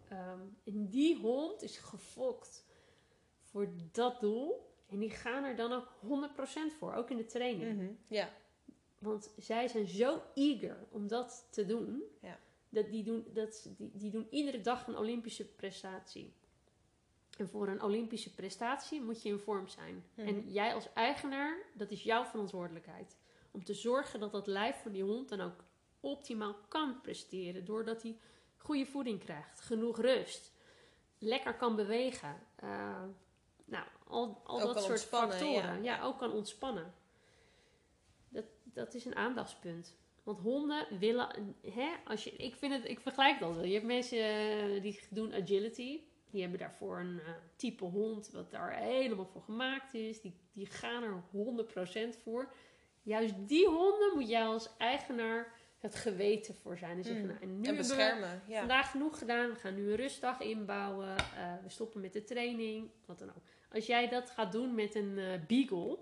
[0.08, 2.66] Ehm, en die hond is gefokt
[3.42, 4.70] voor dat doel.
[4.88, 7.76] En die gaan er dan ook 100% voor, ook in de training.
[7.76, 7.92] Mhm.
[8.08, 8.30] Ja.
[8.98, 12.04] Want zij zijn zo eager om dat te doen.
[12.22, 12.40] Ja.
[12.70, 16.34] Dat die, doen dat, die, die doen iedere dag een Olympische prestatie.
[17.41, 20.06] En voor een Olympische prestatie moet je in vorm zijn.
[20.15, 20.27] Mhm.
[20.27, 23.17] En jij als eigenaar, dat is jouw verantwoordelijkheid.
[23.51, 25.63] Om te zorgen dat dat lijf van die hond dan ook
[25.99, 27.65] optimaal kan presteren.
[27.65, 28.17] Doordat hij
[28.58, 30.54] goede voeding krijgt, genoeg rust,
[31.17, 32.36] lekker kan bewegen.
[32.63, 33.04] Uh,
[33.65, 35.84] nou, al, al Ook dat soort factoren.
[35.84, 35.97] ja.
[35.97, 36.93] Ja, ook kan ontspannen.
[38.30, 39.95] Dat, dat is een aandachtspunt.
[40.23, 43.65] Want honden willen, hè, als je, ik, vind het, ik vergelijk het altijd.
[43.65, 46.01] Je hebt mensen eh, die doen agility.
[46.32, 50.22] Die hebben daarvoor een eh, type hond wat daar helemaal voor gemaakt is.
[50.22, 51.24] Die, die gaan er
[52.15, 52.54] 100% voor.
[53.02, 56.98] Juist die honden moet jij als eigenaar het geweten voor zijn.
[56.98, 57.28] En zeggen, Mm.
[57.30, 58.41] nou, en nu En hebben we beschermen.
[58.48, 58.60] Ja.
[58.60, 59.50] vandaag genoeg gedaan.
[59.50, 61.17] We gaan nu een rustdag inbouwen.
[61.17, 62.89] Eh, we stoppen met de training.
[63.06, 63.44] Wat dan ook.
[63.72, 65.98] Als jij dat gaat doen met een eh, beagle.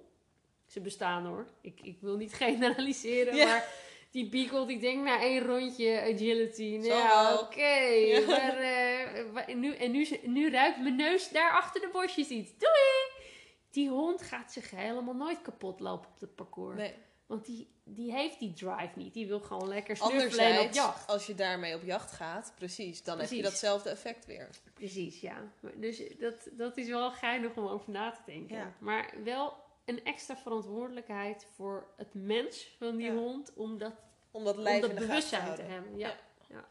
[0.65, 1.45] Ze bestaan hoor.
[1.61, 3.35] Ik, ik wil niet generaliseren.
[3.35, 3.45] Ja.
[3.45, 3.67] Maar
[4.11, 6.77] die beagle die denkt na één rondje agility.
[6.77, 7.61] Nou ja, oké.
[7.61, 8.25] Ja.
[8.25, 12.51] maar, eh, nu, en nu, nu ruikt mijn neus daar achter de bosjes iets.
[12.57, 13.27] Doei!
[13.71, 16.77] Die hond gaat zich helemaal nooit kapot lopen op het parcours.
[16.77, 16.93] Nee.
[17.25, 19.13] Want die, die heeft die drive niet.
[19.13, 21.07] Die wil gewoon lekker snuffelen en op jacht.
[21.07, 24.49] als je daarmee op jacht gaat, precies, dan heb je datzelfde effect weer.
[24.73, 25.51] Precies, ja.
[25.75, 28.57] Dus dat, dat is wel geinig om over na te denken.
[28.57, 28.73] Ja.
[28.79, 29.53] Maar wel
[29.89, 33.15] een extra verantwoordelijkheid voor het mens van die Ja.
[33.15, 33.53] hond.
[33.53, 33.93] Om dat,
[34.31, 35.97] Om dat om dat te bewustzijn te hebben.
[35.97, 36.07] Ja.
[36.07, 36.15] Ja.
[36.47, 36.65] ja.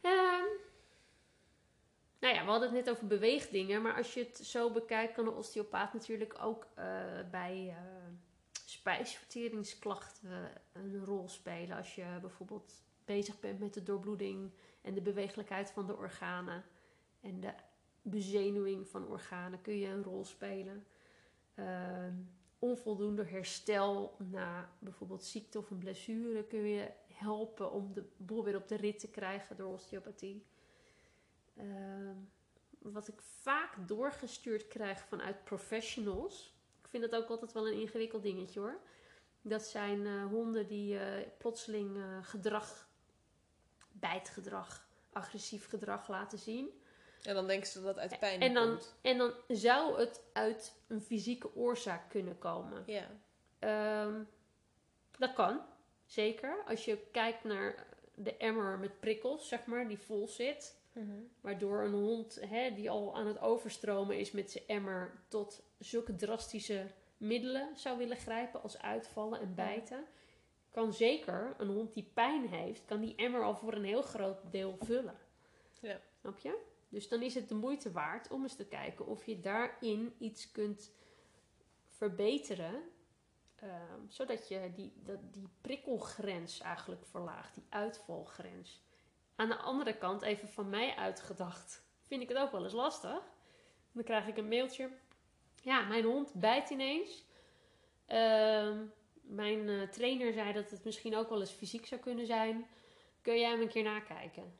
[0.00, 0.46] Ehm,
[2.18, 3.82] nou ja, we hadden het net over beweegdingen.
[3.82, 6.84] Maar als je het zo bekijkt, kan de osteopaat natuurlijk ook eh,
[7.30, 7.76] bij eh,
[8.64, 11.76] spijsverteringsklachten een rol spelen.
[11.76, 16.64] Als je bijvoorbeeld bezig bent met de doorbloeding en de beweeglijkheid van de organen
[17.20, 17.52] en de
[18.02, 20.86] bezenuwing van organen, kun je een rol spelen.
[21.58, 22.14] Ehm,
[22.58, 28.56] onvoldoende herstel na bijvoorbeeld ziekte of een blessure kun je helpen om de boel weer
[28.56, 30.46] op de rit te krijgen door osteopathie.
[31.56, 32.16] Ehm,
[32.78, 36.56] wat ik vaak doorgestuurd krijg vanuit professionals.
[36.82, 38.80] Ik vind dat ook altijd wel een ingewikkeld dingetje hoor.
[39.42, 42.88] Dat zijn eh, honden die eh, plotseling eh, gedrag,
[43.92, 46.82] bijtgedrag, agressief gedrag laten zien.
[47.22, 48.94] En dan denken ze dat het uit pijn En dan, komt.
[49.02, 52.82] en dan zou het uit een fysieke oorzaak kunnen komen.
[52.86, 53.06] Ja.
[53.58, 54.22] Ehm,
[55.18, 55.60] dat kan,
[56.06, 56.62] zeker.
[56.66, 60.76] Als je kijkt naar de emmer met prikkels, zeg maar, die vol zit.
[61.40, 66.16] Waardoor een hond hè, die al aan het overstromen is met zijn emmer tot zulke
[66.16, 70.04] drastische middelen zou willen grijpen als uitvallen en bijten.
[70.70, 74.38] Kan zeker een hond die pijn heeft, kan die emmer al voor een heel groot
[74.50, 75.18] deel vullen.
[75.80, 76.00] Ja.
[76.20, 76.58] Snap je?
[76.88, 80.50] Dus dan is het de moeite waard om eens te kijken of je daarin iets
[80.50, 80.92] kunt
[81.86, 82.90] verbeteren.
[83.56, 88.82] ehm, zodat je die, dat, die prikkelgrens eigenlijk verlaagt, die uitvalgrens.
[89.36, 93.22] Aan de andere kant, even van mij uitgedacht, vind ik het ook wel eens lastig.
[93.92, 94.90] Dan krijg ik een mailtje.
[95.62, 97.24] Ja, mijn hond bijt ineens.
[98.06, 98.84] Ehm,
[99.20, 102.66] mijn eh, trainer zei dat het misschien ook wel eens fysiek zou kunnen zijn.
[103.22, 104.58] Kun jij hem een keer nakijken?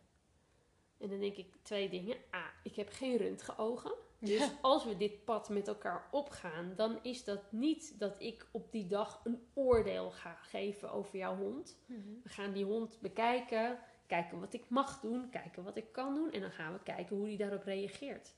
[1.01, 2.17] En dan denk ik twee dingen.
[2.35, 3.93] A, ik heb geen röntgenogen.
[4.19, 4.51] Dus Ja.
[4.61, 8.87] als we dit pad met elkaar opgaan, dan is dat niet dat ik op die
[8.87, 11.79] dag een oordeel ga geven over jouw hond.
[12.23, 16.31] We gaan die hond bekijken, kijken wat ik mag doen, kijken wat ik kan doen
[16.33, 18.35] en dan gaan we kijken hoe die daarop reageert.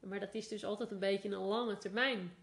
[0.00, 2.34] Maar dat is dus altijd een beetje een lange termijn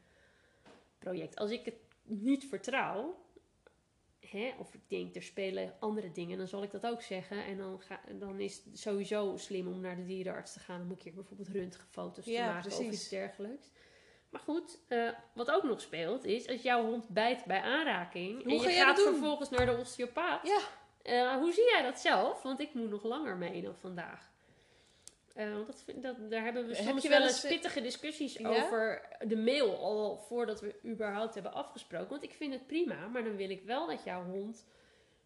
[0.99, 1.35] project.
[1.35, 3.15] Als ik het niet vertrouw,
[4.33, 7.45] hè, of ik denk er spelen andere dingen, dan zal ik dat ook zeggen.
[7.45, 10.77] En dan, ga, dan is het sowieso slim om naar de dierenarts te gaan.
[10.77, 13.71] Dan moet ik hier bijvoorbeeld röntgenfoto's Ja, te maken of iets dergelijks.
[14.29, 18.51] Maar goed, eh, wat ook nog speelt, is als jouw hond bijt bij aanraking Hoe
[18.51, 20.47] en je gaat vervolgens naar de osteopaat.
[20.47, 20.59] Ja.
[21.01, 22.41] Eh, hoe zie jij dat zelf?
[22.41, 24.32] Want ik moet nog langer mee dan vandaag.
[25.33, 28.33] Eh, want dat, vind- dat, daar hebben we Heb soms je wel eens pittige discussies
[28.33, 28.49] ja?
[28.49, 32.09] over de mail al voordat we überhaupt hebben afgesproken.
[32.09, 34.65] Want ik vind het prima, maar dan wil ik wel dat jouw hond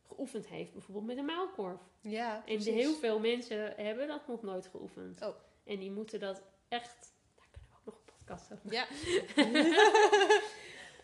[0.07, 1.81] geoefend heeft, bijvoorbeeld met een muilkorf.
[2.01, 2.73] Ja, En precies.
[2.73, 5.21] heel veel mensen hebben dat nog nooit geoefend.
[5.21, 5.35] Oh.
[5.65, 7.15] En die moeten dat echt.
[7.35, 8.85] Daar kunnen we ook nog een podcast over Ja.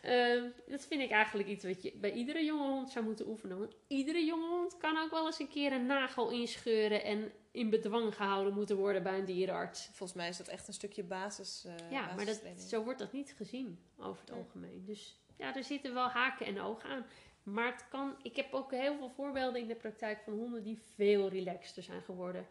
[0.01, 3.59] Ehm, dat vind ik eigenlijk iets wat je bij iedere jonge hond zou moeten oefenen.
[3.59, 7.69] Want iedere jonge hond kan ook wel eens een keer een nagel inscheuren en in
[7.69, 9.85] bedwang gehouden moeten worden bij een dierenarts.
[9.85, 11.65] Volgens mij is dat echt een stukje basis.
[11.65, 14.35] eh ja, maar dat, zo wordt dat niet gezien over het Ja.
[14.35, 14.83] algemeen.
[14.85, 17.05] Dus ja, er zitten wel haken en ogen aan.
[17.43, 20.79] Maar het kan, ik heb ook heel veel voorbeelden in de praktijk van honden die
[20.95, 22.47] veel relaxter zijn geworden.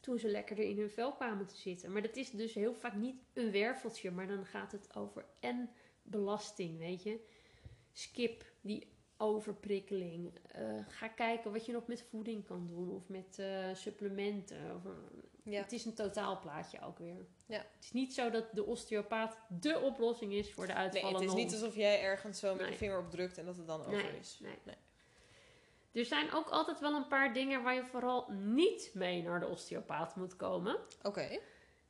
[0.00, 1.92] toen ze lekkerder in hun vel kwamen te zitten.
[1.92, 5.70] Maar dat is dus heel vaak niet een werveltje, maar dan gaat het over en
[6.02, 7.20] belasting, weet je.
[7.92, 8.86] Skip die
[9.18, 10.32] overprikkeling.
[10.52, 14.74] Eh, ga kijken wat je nog met voeding kan doen of met eh, supplementen.
[14.76, 14.90] Of, eh,
[15.42, 15.60] Ja.
[15.62, 17.26] Het is een totaalplaatje ook weer.
[17.46, 17.56] Ja.
[17.58, 21.28] Het is niet zo dat de osteopaat de oplossing is voor de Nee, uitvallende het
[21.28, 21.62] is niet hond.
[21.62, 22.70] alsof jij ergens zo met Nee.
[22.70, 24.38] je vinger op drukt en dat het dan over Nee, is.
[24.40, 24.58] nee.
[24.64, 24.74] Nee.
[25.92, 29.46] Er zijn ook altijd wel een paar dingen waar je vooral niet mee naar de
[29.46, 30.76] osteopaat moet komen.
[31.02, 31.38] Oké.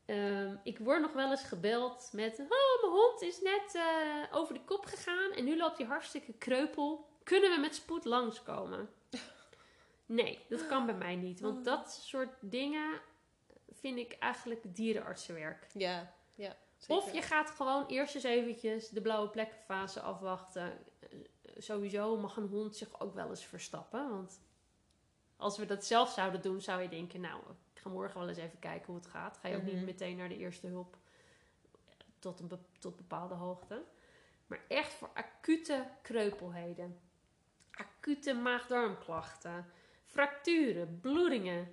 [0.05, 3.79] Ehm, ik word nog wel eens gebeld met: Oh, mijn hond is net
[4.33, 7.07] over de kop gegaan en nu loopt hij hartstikke kreupel.
[7.27, 8.89] Kunnen we met spoed langskomen?
[10.07, 11.41] Nee, dat kan bij mij niet.
[11.41, 13.01] Want dat soort dingen
[13.71, 15.67] vind ik eigenlijk dierenartsenwerk.
[15.73, 16.57] Ja, ja.
[16.77, 16.97] zeker.
[16.97, 20.79] Of je gaat gewoon eerst eens eventjes de blauwe plekkenfase afwachten.
[21.01, 21.19] Eh,
[21.59, 24.11] Sowieso mag een hond zich ook wel eens verstappen.
[24.11, 24.41] Want
[25.37, 27.21] als we dat zelf zouden doen, zou je denken...
[27.21, 27.41] Nou,
[27.75, 29.37] ik ga morgen wel eens even kijken hoe het gaat.
[29.39, 29.75] Ga je ook Mhm.
[29.75, 30.97] niet meteen naar de eerste hulp
[32.19, 33.83] tot een be- tot bepaalde hoogte.
[34.47, 37.01] Maar echt voor acute kreupelheden.
[37.77, 39.67] Acute maag-darmklachten.
[40.05, 41.69] Fracturen, bloedingen,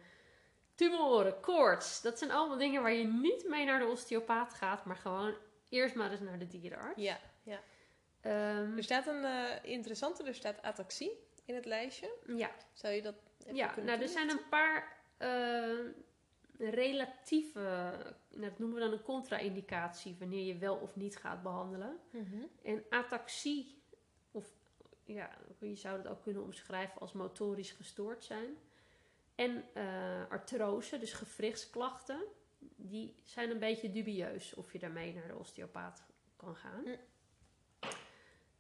[0.76, 2.02] tumoren, koorts.
[2.02, 5.34] Dat zijn allemaal dingen waar je niet mee naar de osteopaat gaat, maar gewoon
[5.70, 7.02] eerst maar eens naar de dierenarts.
[7.02, 7.20] Ja.
[8.22, 11.12] Ehm, Er staat een eh, interessante, er staat ataxie
[11.46, 12.14] in het lijstje.
[12.36, 15.70] ja, Zou je dat even ja kunnen nou, er zijn een paar eh,
[16.58, 17.94] relatieve,
[18.30, 22.00] dat noemen we dan een contra-indicatie, wanneer je wel of niet gaat behandelen.
[22.12, 22.50] toelichten?
[22.64, 23.82] En ataxie,
[25.06, 28.58] ja, je zou het ook kunnen omschrijven als motorisch gestoord zijn.
[29.36, 32.24] En eh, artrose, dus gewrichtsklachten,
[32.76, 36.04] die zijn een beetje dubieus of je daarmee naar de osteopaat
[36.36, 36.84] kan gaan.
[36.84, 36.98] Hm.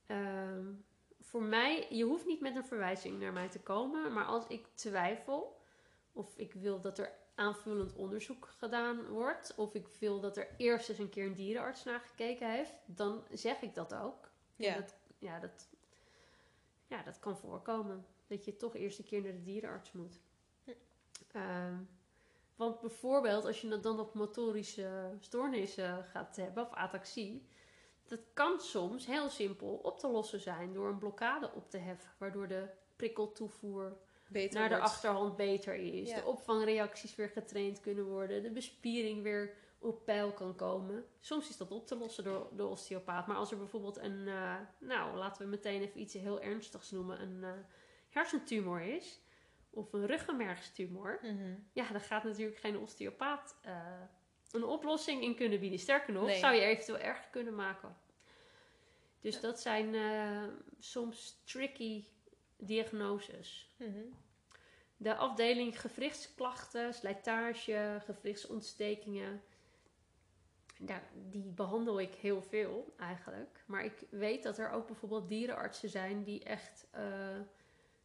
[0.05, 0.73] Ehm,
[1.19, 4.67] voor mij, je hoeft niet met een verwijzing naar mij te komen, maar als ik
[4.73, 5.61] twijfel
[6.11, 10.89] of ik wil dat er aanvullend onderzoek gedaan wordt, of ik wil dat er eerst
[10.89, 14.31] eens een keer een dierenarts naar gekeken heeft, dan zeg ik dat ook.
[14.57, 14.75] En Ja.
[14.75, 15.67] Dat, ja, dat,
[16.87, 18.05] ja, dat kan voorkomen.
[18.27, 20.19] Dat je toch eerst een keer naar de dierenarts moet.
[20.63, 20.71] Hm.
[21.31, 21.77] Ehm,
[22.55, 27.47] want bijvoorbeeld, als je het dan op motorische stoornissen gaat hebben, of ataxie,
[28.07, 32.11] dat kan soms heel simpel op te lossen zijn door een blokkade op te heffen,
[32.17, 36.09] waardoor de prikkeltoevoer Beter naar de achterhand beter is.
[36.09, 36.15] Ja.
[36.15, 38.43] De opvangreacties weer getraind kunnen worden.
[38.43, 41.05] De bespiering weer op peil kan komen.
[41.19, 43.27] Soms is dat op te lossen door de osteopaat.
[43.27, 47.21] Maar als er bijvoorbeeld een, eh, nou laten we meteen even iets heel ernstigs noemen,
[47.21, 47.51] een eh,
[48.09, 49.21] hersentumor is.
[49.69, 51.19] Of een ruggenmergstumor.
[51.21, 51.53] Mhm.
[51.73, 54.01] Ja, dan gaat natuurlijk geen osteopaat eh,
[54.51, 55.79] een oplossing in kunnen bieden.
[55.79, 56.39] Sterker nog, Nee.
[56.39, 57.97] zou je eventueel erger kunnen maken.
[59.21, 59.41] Dus Ja.
[59.41, 59.95] dat zijn
[60.79, 62.05] soms tricky
[62.57, 63.73] diagnoses.
[63.77, 64.05] Mhm.
[64.97, 69.43] De afdeling gewrichtsklachten, slijtage, gewrichtsontstekingen.
[70.85, 73.63] Daar, die behandel ik heel veel eigenlijk.
[73.65, 77.03] Maar ik weet dat er ook bijvoorbeeld dierenartsen zijn die echt eh,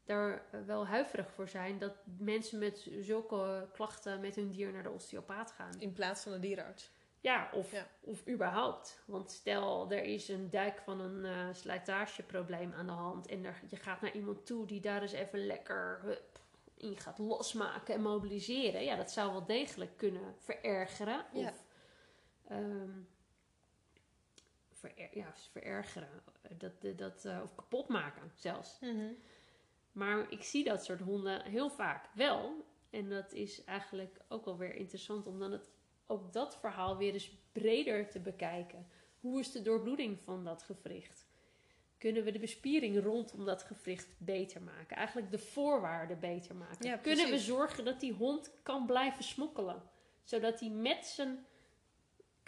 [0.04, 1.78] daar wel huiverig voor zijn.
[1.78, 5.80] Dat mensen met zulke klachten met hun dier naar de osteopaat gaan.
[5.80, 6.90] In plaats van de dierenarts.
[7.20, 7.86] Ja, of, Ja.
[8.00, 9.02] of überhaupt.
[9.06, 13.26] Want stel, er is een duik van een eh, slijtageprobleem aan de hand.
[13.26, 16.38] En er, je gaat naar iemand toe die daar eens even lekker hup,
[16.74, 18.84] in gaat losmaken en mobiliseren.
[18.84, 21.24] Ja, dat zou wel degelijk kunnen verergeren.
[21.32, 21.52] Ja.
[22.48, 22.90] Ehm,
[24.72, 26.22] verer, ja, verergeren.
[26.58, 28.78] Dat, dat, eh, of kapot maken zelfs.
[28.80, 29.12] Mhm.
[29.92, 32.66] Maar ik zie dat soort honden heel vaak wel.
[32.90, 35.70] En dat is eigenlijk ook wel weer interessant om dan het,
[36.06, 38.86] ook dat verhaal weer eens breder te bekijken.
[39.20, 41.26] Hoe is de doorbloeding van dat gewricht?
[41.98, 44.96] Kunnen we de bespiering rondom dat gewricht beter maken?
[44.96, 46.86] Eigenlijk de voorwaarden beter maken.
[46.86, 49.82] Ja, Kunnen we zorgen dat die hond kan blijven smokkelen?
[50.22, 51.46] Zodat hij met zijn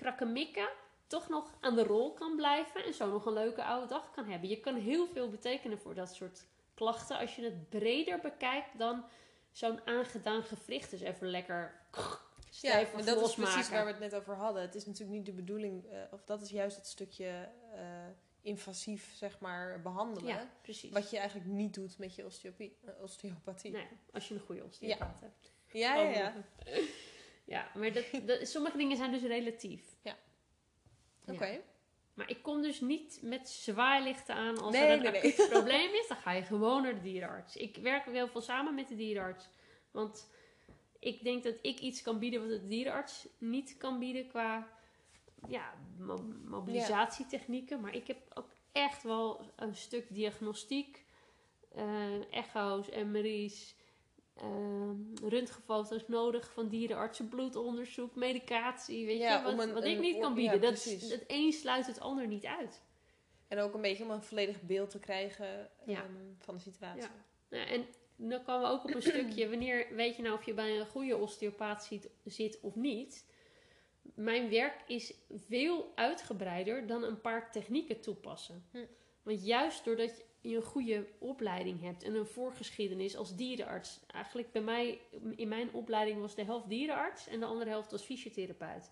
[0.01, 0.69] krakkemikken
[1.07, 4.25] toch nog aan de rol kan blijven en zo nog een leuke oude dag kan
[4.25, 4.49] hebben.
[4.49, 9.05] Je kan heel veel betekenen voor dat soort klachten als je het breder bekijkt dan
[9.53, 10.91] zo'n aangedaan gewricht.
[10.91, 11.87] Dus even lekker
[12.51, 14.63] stijf Ja, en dat is precies waar we het net over hadden.
[14.63, 17.81] Het is natuurlijk niet de bedoeling, eh, of dat is juist het stukje eh,
[18.41, 20.29] invasief, zeg maar, behandelen.
[20.29, 20.93] Ja, precies.
[20.93, 23.71] Wat je eigenlijk niet doet met je osteopie, eh, osteopathie.
[23.71, 25.53] Nee, als je een goede osteopaat hebt.
[25.73, 26.35] Ja, ja, ja.
[27.51, 29.83] Ja, maar dat, dat, sommige dingen zijn dus relatief.
[30.03, 30.17] Ja.
[31.25, 31.33] Ja.
[31.33, 31.61] Oké.
[32.15, 35.49] Maar ik kom dus niet met zwaailichten aan als Nee, er een nee, nee.
[35.57, 36.09] probleem is.
[36.09, 37.57] Dan ga je gewoon naar de dierenarts.
[37.57, 39.49] Ik werk ook heel veel samen met de dierenarts.
[39.91, 40.31] Want
[40.99, 44.69] ik denk dat ik iets kan bieden wat de dierenarts niet kan bieden qua
[45.49, 47.81] ja, mo- mobilisatietechnieken.
[47.81, 51.05] Maar ik heb ook echt wel een stuk diagnostiek,
[51.75, 53.75] eh, echo's, MRI's,
[54.37, 60.19] ehm röntgenfoto's nodig van dierenartsen, bloedonderzoek, medicatie, weet Ja, je, wat, een- wat ik niet
[60.21, 60.61] kan ja, bieden.
[60.61, 62.83] dat, het een sluit het ander niet uit.
[63.49, 66.03] En ook een beetje om een volledig beeld te krijgen Ja.
[66.03, 67.03] ehm, van de situatie.
[67.03, 67.11] Ja.
[67.59, 70.55] Ja, en dan komen we ook op een stukje, wanneer weet je nou of je
[70.55, 73.25] bij een goede osteopaat zit, zit of niet?
[74.15, 75.15] Mijn werk is
[75.49, 78.65] veel uitgebreider dan een paar technieken toepassen.
[78.71, 78.85] Hm.
[79.23, 84.01] Want juist doordat je een goede opleiding hebt en een voorgeschiedenis als dierenarts.
[84.07, 85.01] Eigenlijk bij mij,
[85.37, 88.91] in mijn opleiding was de helft dierenarts en de andere helft was fysiotherapeut.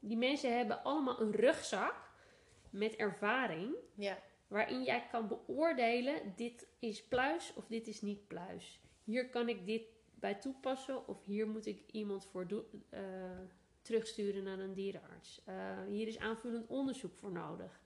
[0.00, 2.10] Die mensen hebben allemaal een rugzak
[2.70, 4.18] met ervaring Ja.
[4.46, 8.80] waarin jij kan beoordelen: dit is pluis of dit is niet pluis.
[9.04, 9.82] Hier kan ik dit
[10.14, 12.46] bij toepassen of hier moet ik iemand voor
[12.90, 13.00] eh,
[13.82, 15.42] terugsturen naar een dierenarts.
[15.44, 15.54] Eh,
[15.88, 17.80] hier is aanvullend onderzoek voor nodig.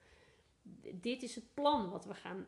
[0.81, 2.47] D- dit is het plan wat we gaan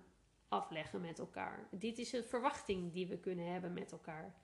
[0.54, 1.68] afleggen met elkaar.
[1.70, 4.34] Dit is een verwachting die we kunnen hebben met elkaar.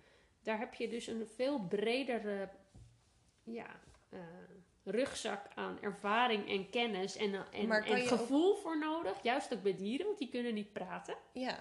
[0.43, 2.49] Daar heb je dus een veel bredere
[3.45, 4.19] ja, eh,
[4.85, 9.23] rugzak aan ervaring en kennis en, en, en ook- gevoel voor nodig.
[9.23, 11.17] Juist ook bij dieren, want die kunnen niet praten.
[11.33, 11.59] Ja.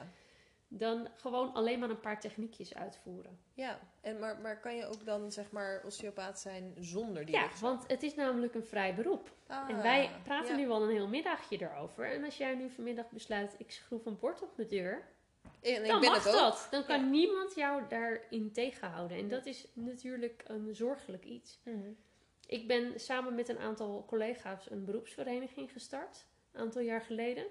[0.71, 3.39] Dan gewoon alleen maar een paar techniekjes uitvoeren.
[3.53, 3.79] Ja.
[4.01, 7.59] En maar, maar kan je ook dan zeg maar osteopaat zijn zonder die Ja, rugzak?
[7.61, 9.31] want het is namelijk een vrij beroep.
[9.47, 10.63] Ah, en wij praten ja.
[10.63, 12.11] nu al een heel middagje erover.
[12.11, 15.07] En als jij nu vanmiddag besluit, ik schroef een bord op de deur.
[15.61, 16.39] En ik dan ben mag het ook.
[16.39, 16.67] dat.
[16.71, 17.05] Dan kan Ja.
[17.09, 19.17] niemand jou daarin tegenhouden.
[19.17, 21.59] En dat is natuurlijk een zorgelijk iets.
[21.63, 21.89] Mhm.
[22.47, 26.25] Ik ben samen met een aantal collega's een beroepsvereniging gestart.
[26.51, 27.45] Een aantal jaar geleden.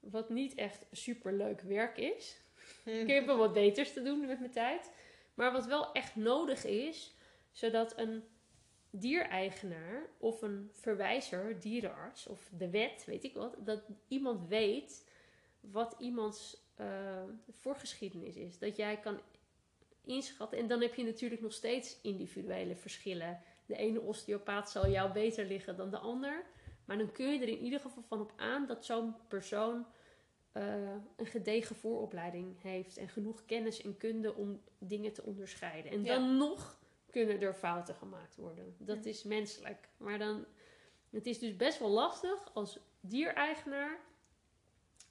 [0.00, 2.36] Wat niet echt superleuk werk is.
[2.84, 4.90] Ik heb wel wat beters te doen met mijn tijd.
[5.34, 7.16] Maar wat wel echt nodig is,
[7.52, 8.24] zodat een
[8.90, 15.08] diereigenaar of een verwijzer, dierenarts of de wet, weet ik wat, dat iemand weet
[15.60, 18.58] wat iemands eh, voorgeschiedenis is.
[18.58, 19.20] Dat jij kan
[20.04, 20.58] inschatten.
[20.58, 23.40] En dan heb je natuurlijk nog steeds individuele verschillen.
[23.66, 26.44] De ene osteopaat zal jou beter liggen dan de ander.
[26.90, 29.86] Maar dan kun je er in ieder geval van op aan dat zo'n persoon
[30.52, 35.92] eh, een gedegen vooropleiding heeft en genoeg kennis en kunde om dingen te onderscheiden.
[35.92, 36.14] En Ja.
[36.14, 36.78] dan nog
[37.10, 38.74] kunnen er fouten gemaakt worden.
[38.78, 39.10] Dat Ja.
[39.10, 39.88] is menselijk.
[39.96, 40.44] Maar dan,
[41.10, 44.00] het is dus best wel lastig als diereigenaar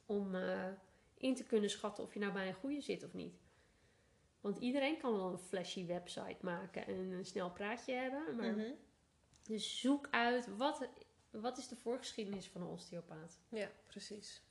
[0.06, 0.68] om eh,
[1.18, 3.40] in te kunnen schatten of je nou bij een goede zit of niet.
[4.42, 8.36] Want iedereen kan wel een flashy website maken en een snel praatje hebben.
[8.36, 8.72] Maar Mhm.
[9.44, 10.90] dus zoek uit wat,
[11.32, 13.40] wat is de voorgeschiedenis van een osteopaat.
[13.50, 14.42] Ja, precies.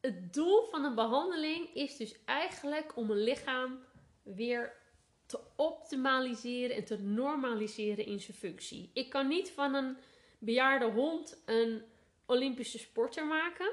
[0.00, 3.78] Het doel van een behandeling is dus eigenlijk om een lichaam
[4.22, 4.76] weer
[5.26, 8.90] te optimaliseren en te normaliseren in zijn functie.
[8.92, 9.96] Ik kan niet van een
[10.38, 11.82] bejaarde hond een
[12.26, 13.72] Olympische sporter maken,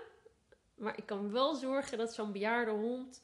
[0.75, 3.23] maar ik kan wel zorgen dat zo'n bejaarde hond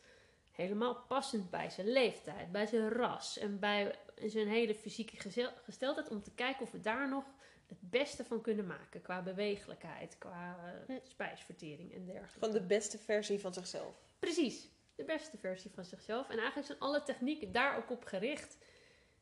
[0.53, 5.17] helemaal passend bij zijn leeftijd, bij zijn ras en bij zijn hele fysieke
[5.63, 7.23] gesteldheid, om te kijken of we daar nog
[7.67, 11.07] het beste van kunnen maken qua bewegelijkheid, qua eh, Hm.
[11.07, 12.39] spijsvertering en dergelijke.
[12.39, 14.01] Van de beste versie van zichzelf.
[14.19, 16.29] Precies, de beste versie van zichzelf.
[16.29, 18.57] En eigenlijk zijn alle technieken daar ook op gericht.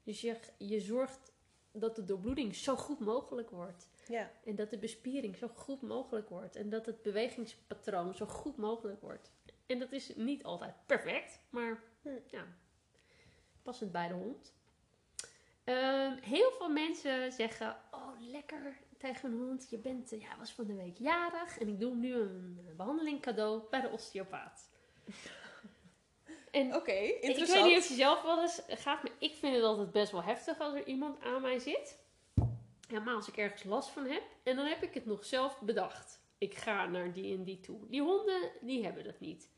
[0.04, 1.32] Dus je, je zorgt
[1.72, 3.90] dat de doorbloeding zo goed mogelijk wordt.
[4.08, 4.32] Ja.
[4.44, 6.56] En dat de bespiering zo goed mogelijk wordt.
[6.56, 9.32] En dat het bewegingspatroon zo goed mogelijk wordt.
[9.72, 12.10] En dat is niet altijd perfect, maar Hm.
[12.28, 12.46] ja,
[13.62, 14.54] passend bij de hond.
[15.64, 19.70] Ehm, heel veel mensen zeggen: Oh, lekker tegen een hond.
[19.70, 21.60] Je bent, eh, ja, was van de week jarig.
[21.60, 24.70] En ik doe nu een eh, behandeling cadeau bij de osteopaat.
[26.52, 27.64] Oké, ik interessant.
[27.64, 30.24] weet niet of je zelf wel eens gaat, maar ik vind het altijd best wel
[30.24, 32.00] heftig als er iemand aan mij zit.
[32.88, 34.24] Helemaal als ik ergens last van heb.
[34.44, 36.20] En dan heb ik het nog zelf bedacht.
[36.38, 37.80] Ik ga naar die en die toe.
[37.90, 39.50] Die honden, die hebben dat niet.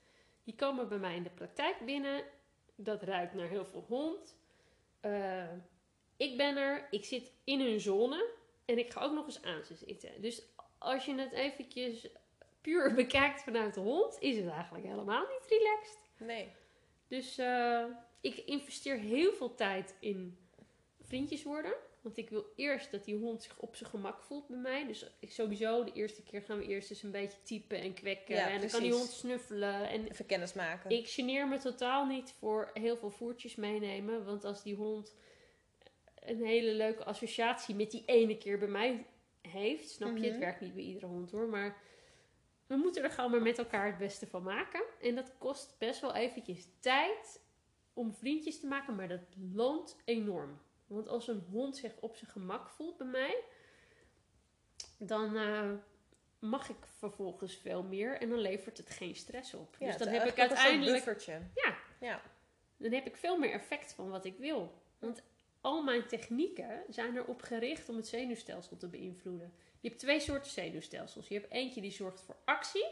[0.44, 2.24] Die komen bij mij in de praktijk binnen.
[2.76, 4.38] Dat ruikt naar heel veel hond.
[5.00, 5.52] Eh,
[6.18, 6.88] ik ben er.
[6.92, 8.30] Ik zit in hun zone.
[8.66, 10.22] En ik ga ook nog eens aan ze zitten.
[10.22, 10.42] Dus
[10.78, 12.08] als je het eventjes
[12.62, 16.10] puur bekijkt vanuit de hond, is het eigenlijk helemaal niet relaxed.
[16.18, 16.52] Nee.
[17.08, 17.86] Dus eh,
[18.22, 20.38] ik investeer heel veel tijd in
[21.02, 21.74] vriendjes worden.
[22.04, 24.88] Want ik wil eerst dat die hond zich op zijn gemak voelt bij mij.
[24.88, 28.36] Dus ik sowieso, de eerste keer gaan we eerst eens een beetje typen en kwekken.
[28.36, 29.90] Ja, en dan kan die hond snuffelen.
[29.90, 30.90] En Even kennis maken.
[30.90, 34.26] ik geneer me totaal niet voor heel veel voertjes meenemen.
[34.26, 35.16] Want als die hond
[36.20, 39.06] een hele leuke associatie met die ene keer bij mij
[39.42, 40.30] heeft, snap je, Mhm.
[40.30, 41.48] het werkt niet bij iedere hond hoor.
[41.48, 41.82] Maar
[42.68, 44.84] we moeten er gewoon maar met elkaar het beste van maken.
[45.02, 47.42] En dat kost best wel eventjes tijd
[47.94, 49.22] om vriendjes te maken, maar dat
[49.54, 50.60] loont enorm.
[50.94, 53.44] Want als een hond zich op zijn gemak voelt bij mij,
[54.98, 55.72] dan eh,
[56.40, 59.76] mag ik vervolgens veel meer en dan levert het geen stress op.
[59.80, 61.26] Ja, dus dan heb ik uiteindelijk.
[61.56, 61.78] Ja.
[62.00, 62.22] Ja.
[62.78, 64.74] dan heb ik veel meer effect van wat ik wil.
[65.00, 65.24] Want
[65.62, 69.54] al mijn technieken zijn erop gericht om het zenuwstelsel te beïnvloeden.
[69.80, 71.28] Je hebt twee soorten zenuwstelsels.
[71.28, 72.88] Je hebt eentje die zorgt voor actie.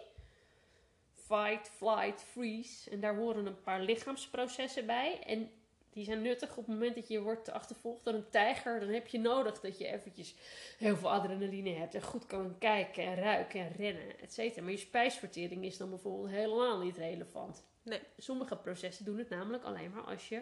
[1.13, 2.89] Fight, flight, freeze.
[2.89, 5.19] En daar horen een paar lichaamsprocessen bij.
[5.19, 5.51] En
[5.91, 8.79] die zijn nuttig op het moment dat je wordt achtervolgd door een tijger.
[8.79, 10.35] Dan heb je nodig dat je eventjes
[10.77, 11.95] heel veel adrenaline hebt.
[11.95, 14.61] En goed kan kijken en ruiken en rennen, et cetera.
[14.61, 17.63] Maar je spijsvertering is dan bijvoorbeeld helemaal niet relevant.
[17.83, 17.99] Nee.
[18.17, 20.41] Sommige processen doen het namelijk alleen maar als je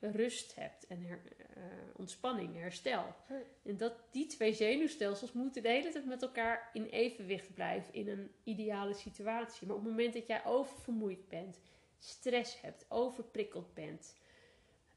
[0.00, 1.22] rust hebt en her-
[1.54, 1.62] eh,
[1.96, 3.14] ontspanning, herstel.
[3.26, 3.32] Hm.
[3.64, 8.08] En dat, die twee zenuwstelsels moeten de hele tijd met elkaar in evenwicht blijven in
[8.08, 9.66] een ideale situatie.
[9.66, 11.60] Maar op het moment dat jij oververmoeid bent,
[11.98, 14.16] stress hebt, overprikkeld bent,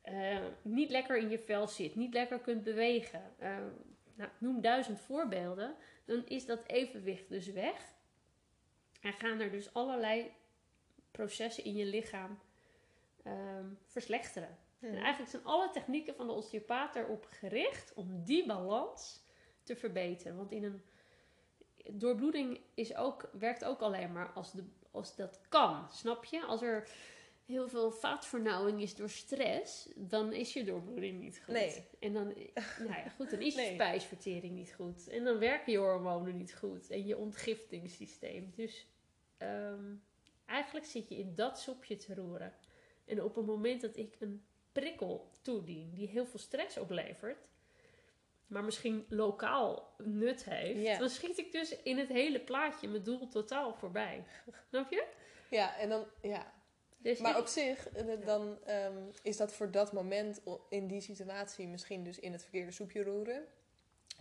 [0.08, 3.58] eh, niet lekker in je vel zit, niet lekker kunt bewegen, eh,
[4.16, 7.96] nou, noem duizend voorbeelden, dan is dat evenwicht dus weg.
[9.02, 10.32] En gaan er dus allerlei
[11.12, 12.40] processen in je lichaam
[13.24, 14.58] ehm, verslechteren.
[14.80, 19.24] En eigenlijk zijn alle technieken van de osteopaat erop gericht om die balans
[19.64, 20.38] te verbeteren.
[20.38, 20.82] Want in een
[21.92, 25.92] doorbloeding is ook, werkt ook alleen maar als, de, als dat kan.
[25.92, 26.46] Snap je?
[26.46, 26.90] Als er
[27.48, 31.54] heel veel vaatvernauwing is door stress, dan is je doorbloeding niet goed.
[31.54, 31.86] Nee.
[32.00, 32.24] En dan,
[32.80, 33.74] nou ja, goed, dan is je Nee.
[33.74, 35.08] spijsvertering niet goed.
[35.08, 36.90] En dan werken je hormonen niet goed.
[36.90, 38.52] En je ontgiftingssysteem.
[38.56, 38.88] Dus
[39.38, 39.96] ehm,
[40.46, 42.54] eigenlijk zit je in dat soepje te roeren.
[43.06, 47.38] En op het moment dat ik een prikkel toedien die heel veel stress oplevert,
[48.48, 50.98] maar misschien lokaal nut heeft, Ja.
[50.98, 54.24] dan schiet ik dus in het hele plaatje mijn doel totaal voorbij.
[54.70, 55.06] Snap je?
[55.50, 56.56] Ja, en dan, ja.
[56.98, 61.02] Dus Maar ik- op zich, eh, dan ehm, is dat voor dat moment in die
[61.02, 63.46] situatie misschien dus in het verkeerde soepje roeren.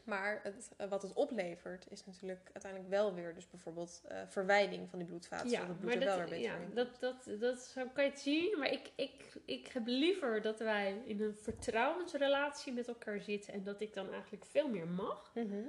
[0.05, 4.91] Maar het, eh, wat het oplevert is natuurlijk uiteindelijk wel weer dus bijvoorbeeld eh, verwijding
[4.91, 5.51] van die bloedvaten.
[5.51, 7.87] zodat het bloed maar er wel dat, weer beter ja, in dat, dat, dat, zo
[7.95, 8.59] kan je het zien.
[8.59, 13.53] Maar ik, ik, ik heb liever dat wij in een vertrouwensrelatie met elkaar zitten.
[13.53, 15.31] En dat ik dan eigenlijk veel meer mag.
[15.35, 15.63] Mhm.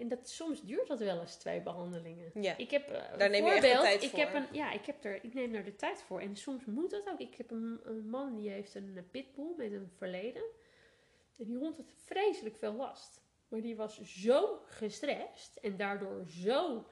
[0.00, 2.30] En dat, soms duurt dat wel eens twee behandelingen.
[2.34, 2.56] Ja.
[2.56, 4.18] Ik heb eh, Daar neem je echt de tijd ik voor.
[4.18, 6.20] Heb een, ja, ik, heb er, ik neem daar de tijd voor.
[6.20, 7.20] En soms moet dat ook.
[7.20, 10.42] Ik heb een, een man die heeft een eh, pitbull met een verleden.
[11.38, 13.22] En die hond had vreselijk veel last.
[13.48, 16.86] Maar die was zo gestrest en daardoor zo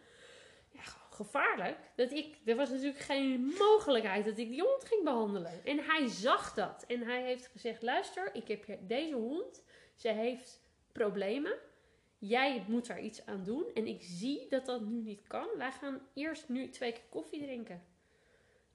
[0.68, 1.78] ja, gevaarlijk.
[1.94, 5.64] Dat ik, er was natuurlijk geen mogelijkheid dat ik die hond ging behandelen.
[5.64, 6.84] En hij zag dat.
[6.86, 9.64] En hij heeft gezegd: luister, ik heb deze hond.
[9.94, 10.60] Ze heeft
[10.92, 11.58] problemen.
[12.18, 13.64] Jij moet daar iets aan doen.
[13.74, 15.46] En ik zie dat dat nu niet kan.
[15.56, 17.82] Wij gaan eerst nu twee keer koffie drinken.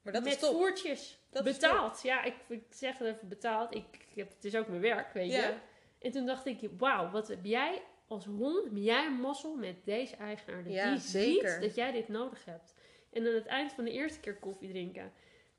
[0.02, 0.52] Maar dat met is top.
[0.54, 1.20] voertjes.
[1.30, 2.02] Dat is betaald.
[2.02, 3.76] Ja, ik, ik zeg het even betaald.
[3.76, 5.54] Ik, ik heb, het is ook mijn werk, weet je.
[6.00, 10.64] En toen dacht ik, wauw, wat heb jij als hond, jij mazzel met deze eigenaar.
[10.64, 11.50] Dat Ja, die zeker.
[11.50, 12.74] ziet dat jij dit nodig hebt.
[13.12, 15.14] En aan het eind van de eerste keer koffie drinken,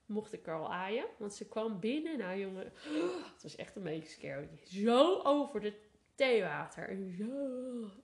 [0.07, 1.05] mocht ik haar al aaien.
[1.17, 2.73] Want ze kwam binnen, nou jongen,
[3.35, 4.49] het was echt een beetje scary.
[4.65, 5.73] Zo over de
[6.15, 6.97] theewater.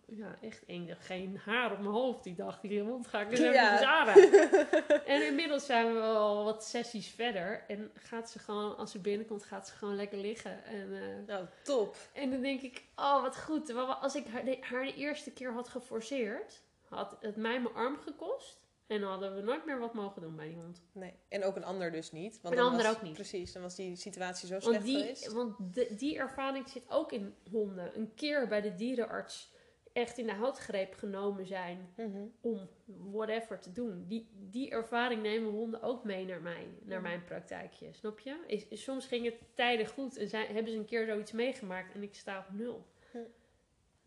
[0.07, 0.97] Ja, echt eng.
[0.99, 2.61] Geen haar op mijn hoofd die dag.
[2.61, 4.15] Die hond ga ik dus Ja.
[5.07, 7.65] En inmiddels zijn we al wat sessies verder.
[7.69, 10.65] En gaat ze gewoon, als ze binnenkomt, gaat ze gewoon lekker liggen.
[10.65, 11.97] En, eh, Nou, top.
[12.13, 13.75] en dan denk ik, oh wat goed.
[13.75, 17.97] Als ik haar de, haar de eerste keer had geforceerd, had het mij mijn arm
[17.99, 18.59] gekost.
[18.91, 20.83] En dan hadden we nooit meer wat mogen doen bij die hond.
[20.93, 21.13] Nee.
[21.29, 22.41] En ook een ander dus niet.
[22.43, 23.13] Want Een ander was- ook niet.
[23.15, 25.33] Precies, dan was die situatie zo Want, slecht die, geweest.
[25.33, 27.97] want de- die ervaring zit ook in honden.
[27.99, 29.53] Een keer bij de dierenarts
[29.93, 32.25] echt in de houtgreep genomen zijn Mhm.
[32.41, 32.69] om
[33.13, 34.05] whatever te doen.
[34.09, 37.09] Die, die ervaring nemen honden ook mee naar mij, naar Mhm.
[37.09, 37.93] mijn praktijkje.
[37.93, 38.37] Snap je?
[38.47, 42.03] Is, is- soms ging het tijden goed en hebben ze een keer zoiets meegemaakt en
[42.03, 42.87] ik sta op nul.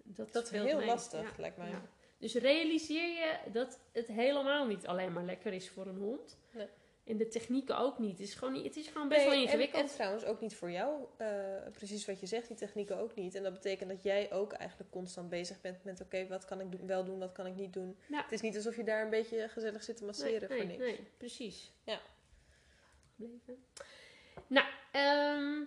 [0.06, 0.86] Dat, Dat is heel mee.
[0.86, 1.70] lastig, Ja, lijkt mij.
[1.70, 1.82] ja.
[2.24, 6.38] Dus realiseer je dat het helemaal niet alleen maar lekker is voor een hond.
[6.52, 6.68] Nee.
[7.04, 8.12] En de technieken ook niet.
[8.12, 9.82] Het is gewoon, niet- het is gewoon best wel Nee, en- ingewikkeld.
[9.90, 11.04] En, trouwens ook niet voor jou.
[11.18, 11.28] eh,
[11.72, 13.36] precies wat je zegt, die technieken ook niet.
[13.36, 16.02] En dat betekent dat jij ook eigenlijk constant bezig bent met...
[16.02, 17.98] oké, wat kan ik wel doen, wat kan ik niet doen.
[18.12, 20.78] Het is niet alsof je daar een beetje gezellig zit te masseren nee, voor nee,
[20.78, 20.98] niks.
[21.00, 21.72] nee, precies.
[21.84, 22.00] Ja.
[23.16, 23.66] Gebleven.
[24.48, 25.62] Nou, ehm,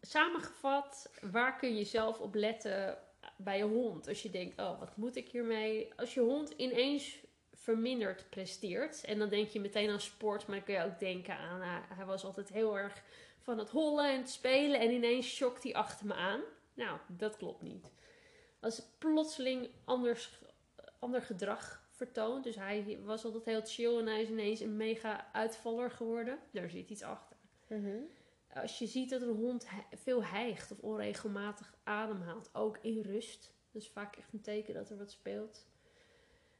[0.00, 2.98] samengevat, waar kun je zelf op letten
[3.44, 4.08] bij je hond?
[4.08, 5.92] Als je denkt, oh, wat moet ik hiermee?
[5.96, 7.18] Als je hond ineens
[7.54, 11.36] verminderd presteert, en dan denk je meteen aan sport, maar dan kun je ook denken
[11.36, 13.02] aan, ah, hij was altijd heel erg
[13.38, 16.40] van het hollen en het spelen en ineens shockt hij achter me aan.
[16.74, 17.92] Nou, dat klopt niet.
[18.60, 20.42] Als plotseling anders,
[20.98, 25.32] ander gedrag vertoont, dus hij was altijd heel chill en hij is ineens een mega
[25.32, 27.36] uitvaller geworden, daar zit iets achter.
[27.66, 27.96] Mhm.
[28.54, 33.82] Als je ziet dat een hond veel hijgt of onregelmatig ademhaalt, ook in rust, dat
[33.82, 35.66] is vaak echt een teken dat er wat speelt.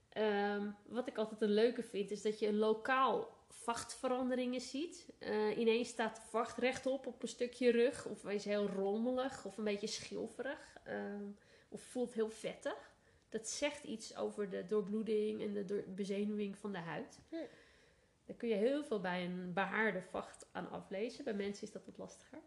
[0.08, 5.08] Ehm, wat ik altijd een leuke vind, is dat je lokaal vachtveranderingen ziet.
[5.18, 9.56] Eh, ineens staat de vacht rechtop op een stukje rug, of is heel rommelig, of
[9.56, 11.24] een beetje schilferig, ehm,
[11.68, 12.94] of voelt heel vettig.
[13.28, 17.18] Dat zegt iets over de doorbloeding en de bezenuwing van de huid.
[18.30, 21.24] Daar kun je heel veel bij een behaarde vacht aan aflezen.
[21.24, 22.38] Bij mensen is dat wat lastiger.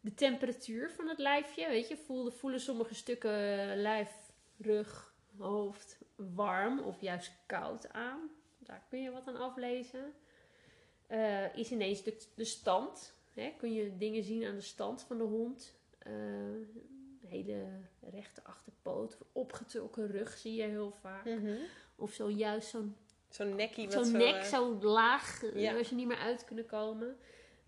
[0.00, 4.10] De temperatuur van het lijfje, weet je, voelen, voelen sommige stukken lijf,
[4.56, 8.30] rug, hoofd warm of juist koud aan.
[8.58, 10.12] Daar kun je wat aan aflezen.
[11.06, 13.14] Eh, is ineens de, de stand.
[13.32, 13.54] Hè?
[13.58, 15.74] Kun je dingen zien aan de stand van de hond.
[15.98, 16.12] Eh,
[17.26, 17.66] hele
[18.00, 21.28] rechte achterpoot, of opgetrokken rug zie je heel vaak.
[21.96, 22.96] Of zo juist zo'n
[23.34, 24.16] Zo'n nekkie wat zo'n zo...
[24.16, 25.74] nek, eh, zo laag, eh, ja.
[25.74, 27.18] waar ze niet meer uit kunnen komen.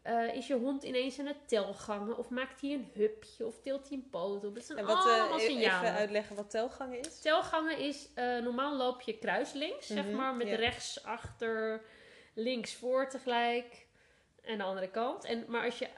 [0.03, 2.19] Eh, is je hond ineens aan het telgangen?
[2.19, 3.47] Of maakt hij een hupje?
[3.47, 4.55] Of tilt hij een poot op?
[4.55, 5.85] Dat zijn En wat, allemaal signalen.
[5.89, 7.21] even uitleggen wat telgangen is?
[7.21, 8.09] Telgangen is,
[8.43, 10.55] normaal loop je kruislinks, zeg Mhm, maar, met ja.
[10.57, 11.85] rechts achter,
[12.35, 13.87] links voor tegelijk
[14.43, 15.25] en de andere kant.
[15.25, 15.89] En, maar als je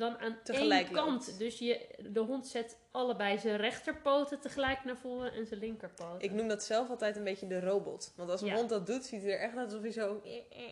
[0.00, 1.38] dan aan Tegelijk één kant, loopt.
[1.38, 6.20] dus je, de hond zet allebei zijn rechterpoten tegelijk naar voren en zijn linkerpoten.
[6.20, 8.12] Ik noem dat zelf altijd een beetje de robot.
[8.16, 8.54] Want als een Ja.
[8.54, 10.22] hond dat doet, ziet hij er echt uit alsof hij zo...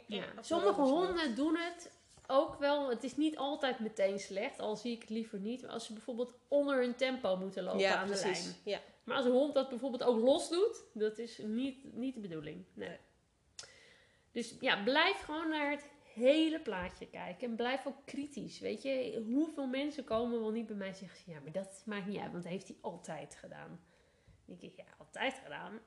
[0.07, 0.25] Ja.
[0.41, 1.91] Sommige honden doen het
[2.27, 2.89] ook wel.
[2.91, 5.63] Het is niet altijd meteen slecht, al zie ik het liever niet.
[5.63, 8.45] Maar als ze bijvoorbeeld onder hun tempo moeten lopen Ja, aan de precies.
[8.45, 8.57] lijn.
[8.65, 8.81] Ja.
[9.05, 12.65] Maar als een hond dat bijvoorbeeld ook los doet, dat is niet, niet de bedoeling.
[12.75, 12.89] Nee.
[12.89, 12.99] Nee.
[14.33, 17.49] Dus ja, blijf gewoon naar het hele plaatje kijken.
[17.49, 18.61] En blijf ook kritisch.
[18.61, 22.07] Weet je, hoeveel mensen komen wel niet bij mij en zeggen: Ja, maar dat maakt
[22.07, 23.81] niet uit, want dat heeft hij altijd gedaan.
[24.47, 25.79] Dan denk ik: Ja, altijd gedaan.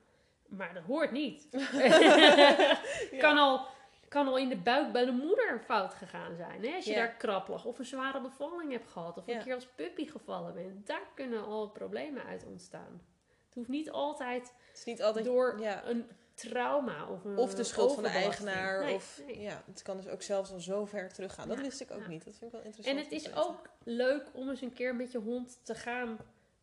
[0.48, 1.48] Maar dat hoort niet.
[3.18, 3.66] kan, al,
[4.08, 6.64] kan al in de buik bij de moeder fout gegaan zijn.
[6.64, 6.74] Hè?
[6.74, 6.96] Als je Ja.
[6.96, 9.18] daar krap lag of een zware bevalling hebt gehad.
[9.18, 9.36] Of Ja.
[9.36, 10.86] een keer als puppy gevallen bent.
[10.86, 13.02] Daar kunnen al problemen uit ontstaan.
[13.44, 15.24] Het hoeft niet altijd Het is niet altijd...
[15.24, 15.84] door ja.
[15.84, 18.84] een trauma of een Of de schuld van de eigenaar.
[18.84, 19.40] Nee, of, nee.
[19.40, 21.48] Ja, het kan dus ook zelfs al zo ver teruggaan.
[21.48, 22.08] Dat Ja, wist ik ook ja.
[22.08, 22.24] niet.
[22.24, 22.98] Dat vind ik wel En interessant.
[22.98, 26.18] het om is te ook leuk om eens een keer met je hond te gaan.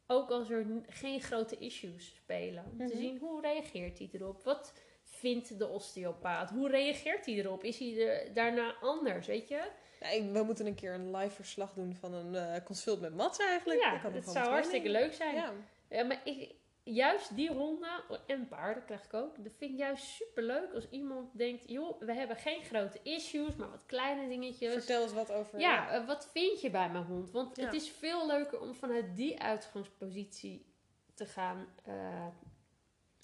[0.08, 2.64] Ook als er geen grote issues spelen.
[2.72, 2.88] Om Mhm.
[2.88, 4.44] te zien hoe reageert hij erop.
[4.44, 6.50] Wat vindt de osteopaat?
[6.50, 7.64] Hoe reageert hij erop?
[7.64, 9.28] Is hij er daarna anders?
[9.28, 9.62] Weet je?
[10.00, 13.40] Ik- we moeten een keer een live verslag doen van een eh, consult met Mats
[13.40, 13.82] eigenlijk.
[13.82, 15.36] Ja, dat zou hartstikke leuk zijn.
[15.36, 15.54] Ja.
[15.90, 20.04] Ja, maar ik, juist die honden, en paarden krijg ik ook, dat vind ik juist
[20.06, 24.74] super leuk als iemand denkt, joh, we hebben geen grote issues, maar wat kleine dingetjes.
[24.74, 25.60] Vertel eens wat over...
[25.60, 27.32] Ja, eh, wat vind je bij mijn hond?
[27.32, 27.66] Want Ja.
[27.66, 30.66] het is veel leuker om vanuit die uitgangspositie
[31.14, 32.28] te gaan eh,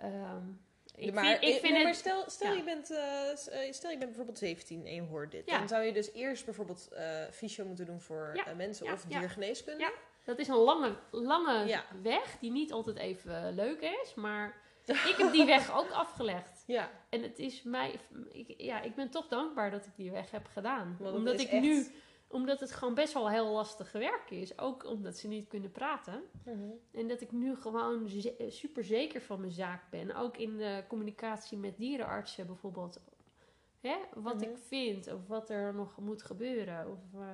[0.05, 0.61] Um,
[0.95, 2.57] ik maar, vind, ik vind nee, het, maar stel, stel, ja.
[2.57, 5.51] je bent, uh, stel je bent bijvoorbeeld 17 en je hoort dit.
[5.51, 5.59] Ja.
[5.59, 8.49] Dan zou je dus eerst bijvoorbeeld uh, fysio moeten doen voor Ja.
[8.51, 9.83] uh, mensen of diergeneeskunde.
[9.83, 9.93] Ja.
[10.25, 14.15] Dat is een lange, lange weg die niet altijd even leuk is.
[14.15, 14.61] Maar
[15.11, 16.63] ik heb die weg ook afgelegd.
[16.67, 18.01] Ja, En het is mij...
[18.33, 20.97] Ik, ja, ik ben toch dankbaar dat ik die weg heb gedaan.
[21.01, 21.87] want Omdat ik echt- nu...
[22.29, 24.59] Omdat het gewoon best wel heel lastig werk is.
[24.59, 26.23] Ook omdat ze niet kunnen praten.
[26.45, 26.59] Mhm.
[26.93, 30.15] En dat ik nu gewoon ze- super zeker van mijn zaak ben.
[30.15, 33.01] Ook in de communicatie met dierenartsen bijvoorbeeld.
[33.83, 33.97] Hè?
[34.15, 34.43] Wat Mhm.
[34.43, 36.91] ik vind of wat er nog moet gebeuren.
[36.91, 37.29] Of, eh,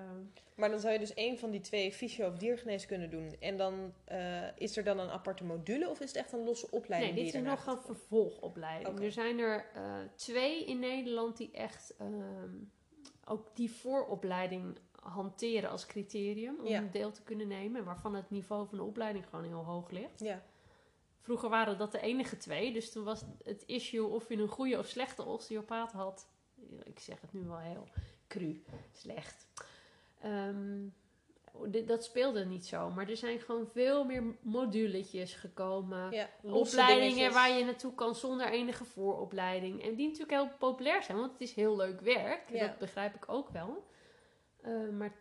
[0.57, 3.36] Maar dan zou je dus één van die twee fysio of diergeneeskunde doen.
[3.40, 6.70] En dan uh, is er dan een aparte module of is het echt een losse
[6.70, 7.14] opleiding?
[7.14, 8.88] nee, dit is nog een vervolgopleiding.
[8.88, 9.03] Oké.
[9.05, 12.55] Er zijn er eh, twee in Nederland die echt ehm,
[13.24, 16.80] ook die vooropleiding hanteren als criterium om Ja.
[16.92, 17.84] deel te kunnen nemen.
[17.84, 20.20] Waarvan het niveau van de opleiding gewoon heel hoog ligt.
[20.20, 20.42] Ja,
[21.20, 22.72] Vroeger waren dat de enige twee.
[22.72, 26.28] Dus toen was het issue of je een goede of slechte osteopaat had.
[26.85, 27.89] Ik zeg het nu wel heel
[28.29, 29.47] cru, slecht.
[30.21, 30.89] Ehm,
[31.87, 32.91] dat speelde niet zo.
[32.91, 36.11] Maar er zijn gewoon veel meer moduletjes gekomen.
[36.11, 36.31] ja.
[36.43, 39.83] Opleidingen waar je naartoe kan zonder enige vooropleiding.
[39.83, 42.51] En die natuurlijk heel populair zijn, want het is heel leuk werk.
[42.51, 42.66] Ja.
[42.66, 43.87] Dat begrijp ik ook wel.
[44.61, 45.12] Eh, maar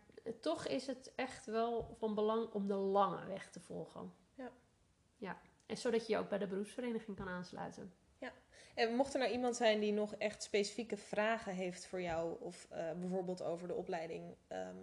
[0.42, 4.14] toch is het echt wel van belang om de lange weg te volgen.
[4.36, 4.52] Ja.
[5.18, 5.42] Ja.
[5.66, 7.94] En zodat je je ook bij de beroepsvereniging kan aansluiten.
[8.78, 12.68] En mocht er nou iemand zijn die nog echt specifieke vragen heeft voor jou, of
[12.70, 14.76] eh, bijvoorbeeld over de opleiding, ehm,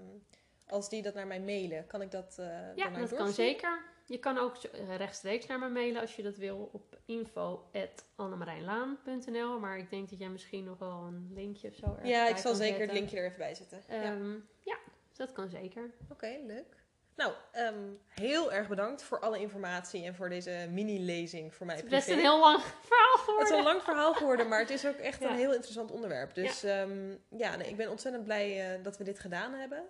[0.67, 3.83] als die dat naar mij mailen, kan ik dat eh Ja, dat kan zeker.
[4.07, 9.59] Je kan ook eh, rechtstreeks naar me mailen als je dat wil op info.annemarijnlaan.nl.
[9.61, 12.37] Maar ik denk dat jij misschien nog wel een linkje of zo ergens Ja, ik
[12.37, 13.83] zal zeker het linkje er even bij zetten.
[13.89, 14.03] ja.
[14.03, 14.77] Ehm, ja,
[15.13, 15.91] dat kan zeker.
[16.11, 16.84] Oké, leuk.
[17.17, 17.75] Nou, ehm,
[18.09, 22.09] heel erg bedankt voor alle informatie en voor deze mini-lezing voor mij Het is best
[22.09, 23.59] een heel lang verhaal Het is geworden.
[23.59, 25.31] een lang verhaal geworden, maar het is ook echt Ja.
[25.31, 26.35] een heel interessant onderwerp.
[26.35, 26.87] Dus ja,
[27.31, 29.85] ja nee, ik ben ontzettend blij eh, dat we dit gedaan hebben.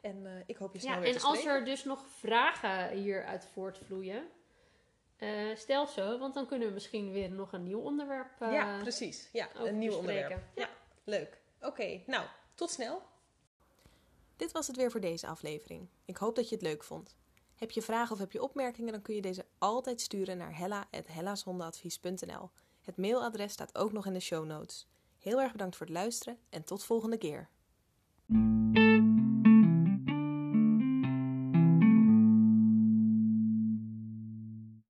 [0.00, 1.58] En eh, ik hoop je snel Ja, weer en te als spreken.
[1.58, 4.28] er dus nog vragen hieruit voortvloeien,
[5.16, 9.28] eh, stel ze, want dan kunnen we misschien weer nog een nieuw onderwerp ja, precies.
[9.32, 10.22] Ja, een nieuw bespreken.
[10.22, 10.42] onderwerp.
[10.54, 10.68] Ja,
[11.04, 11.38] leuk.
[11.60, 13.02] Oké, nou, tot snel.
[14.40, 15.88] Dit was het weer voor deze aflevering.
[16.04, 17.16] Ik hoop dat je het leuk vond.
[17.54, 22.50] Heb je vragen of heb je opmerkingen, dan kun je deze altijd sturen naar hella.hellashondenadvies.nl.
[22.80, 24.88] Het mailadres staat ook nog in de show notes.
[25.18, 27.48] Heel erg bedankt voor het luisteren en tot volgende keer.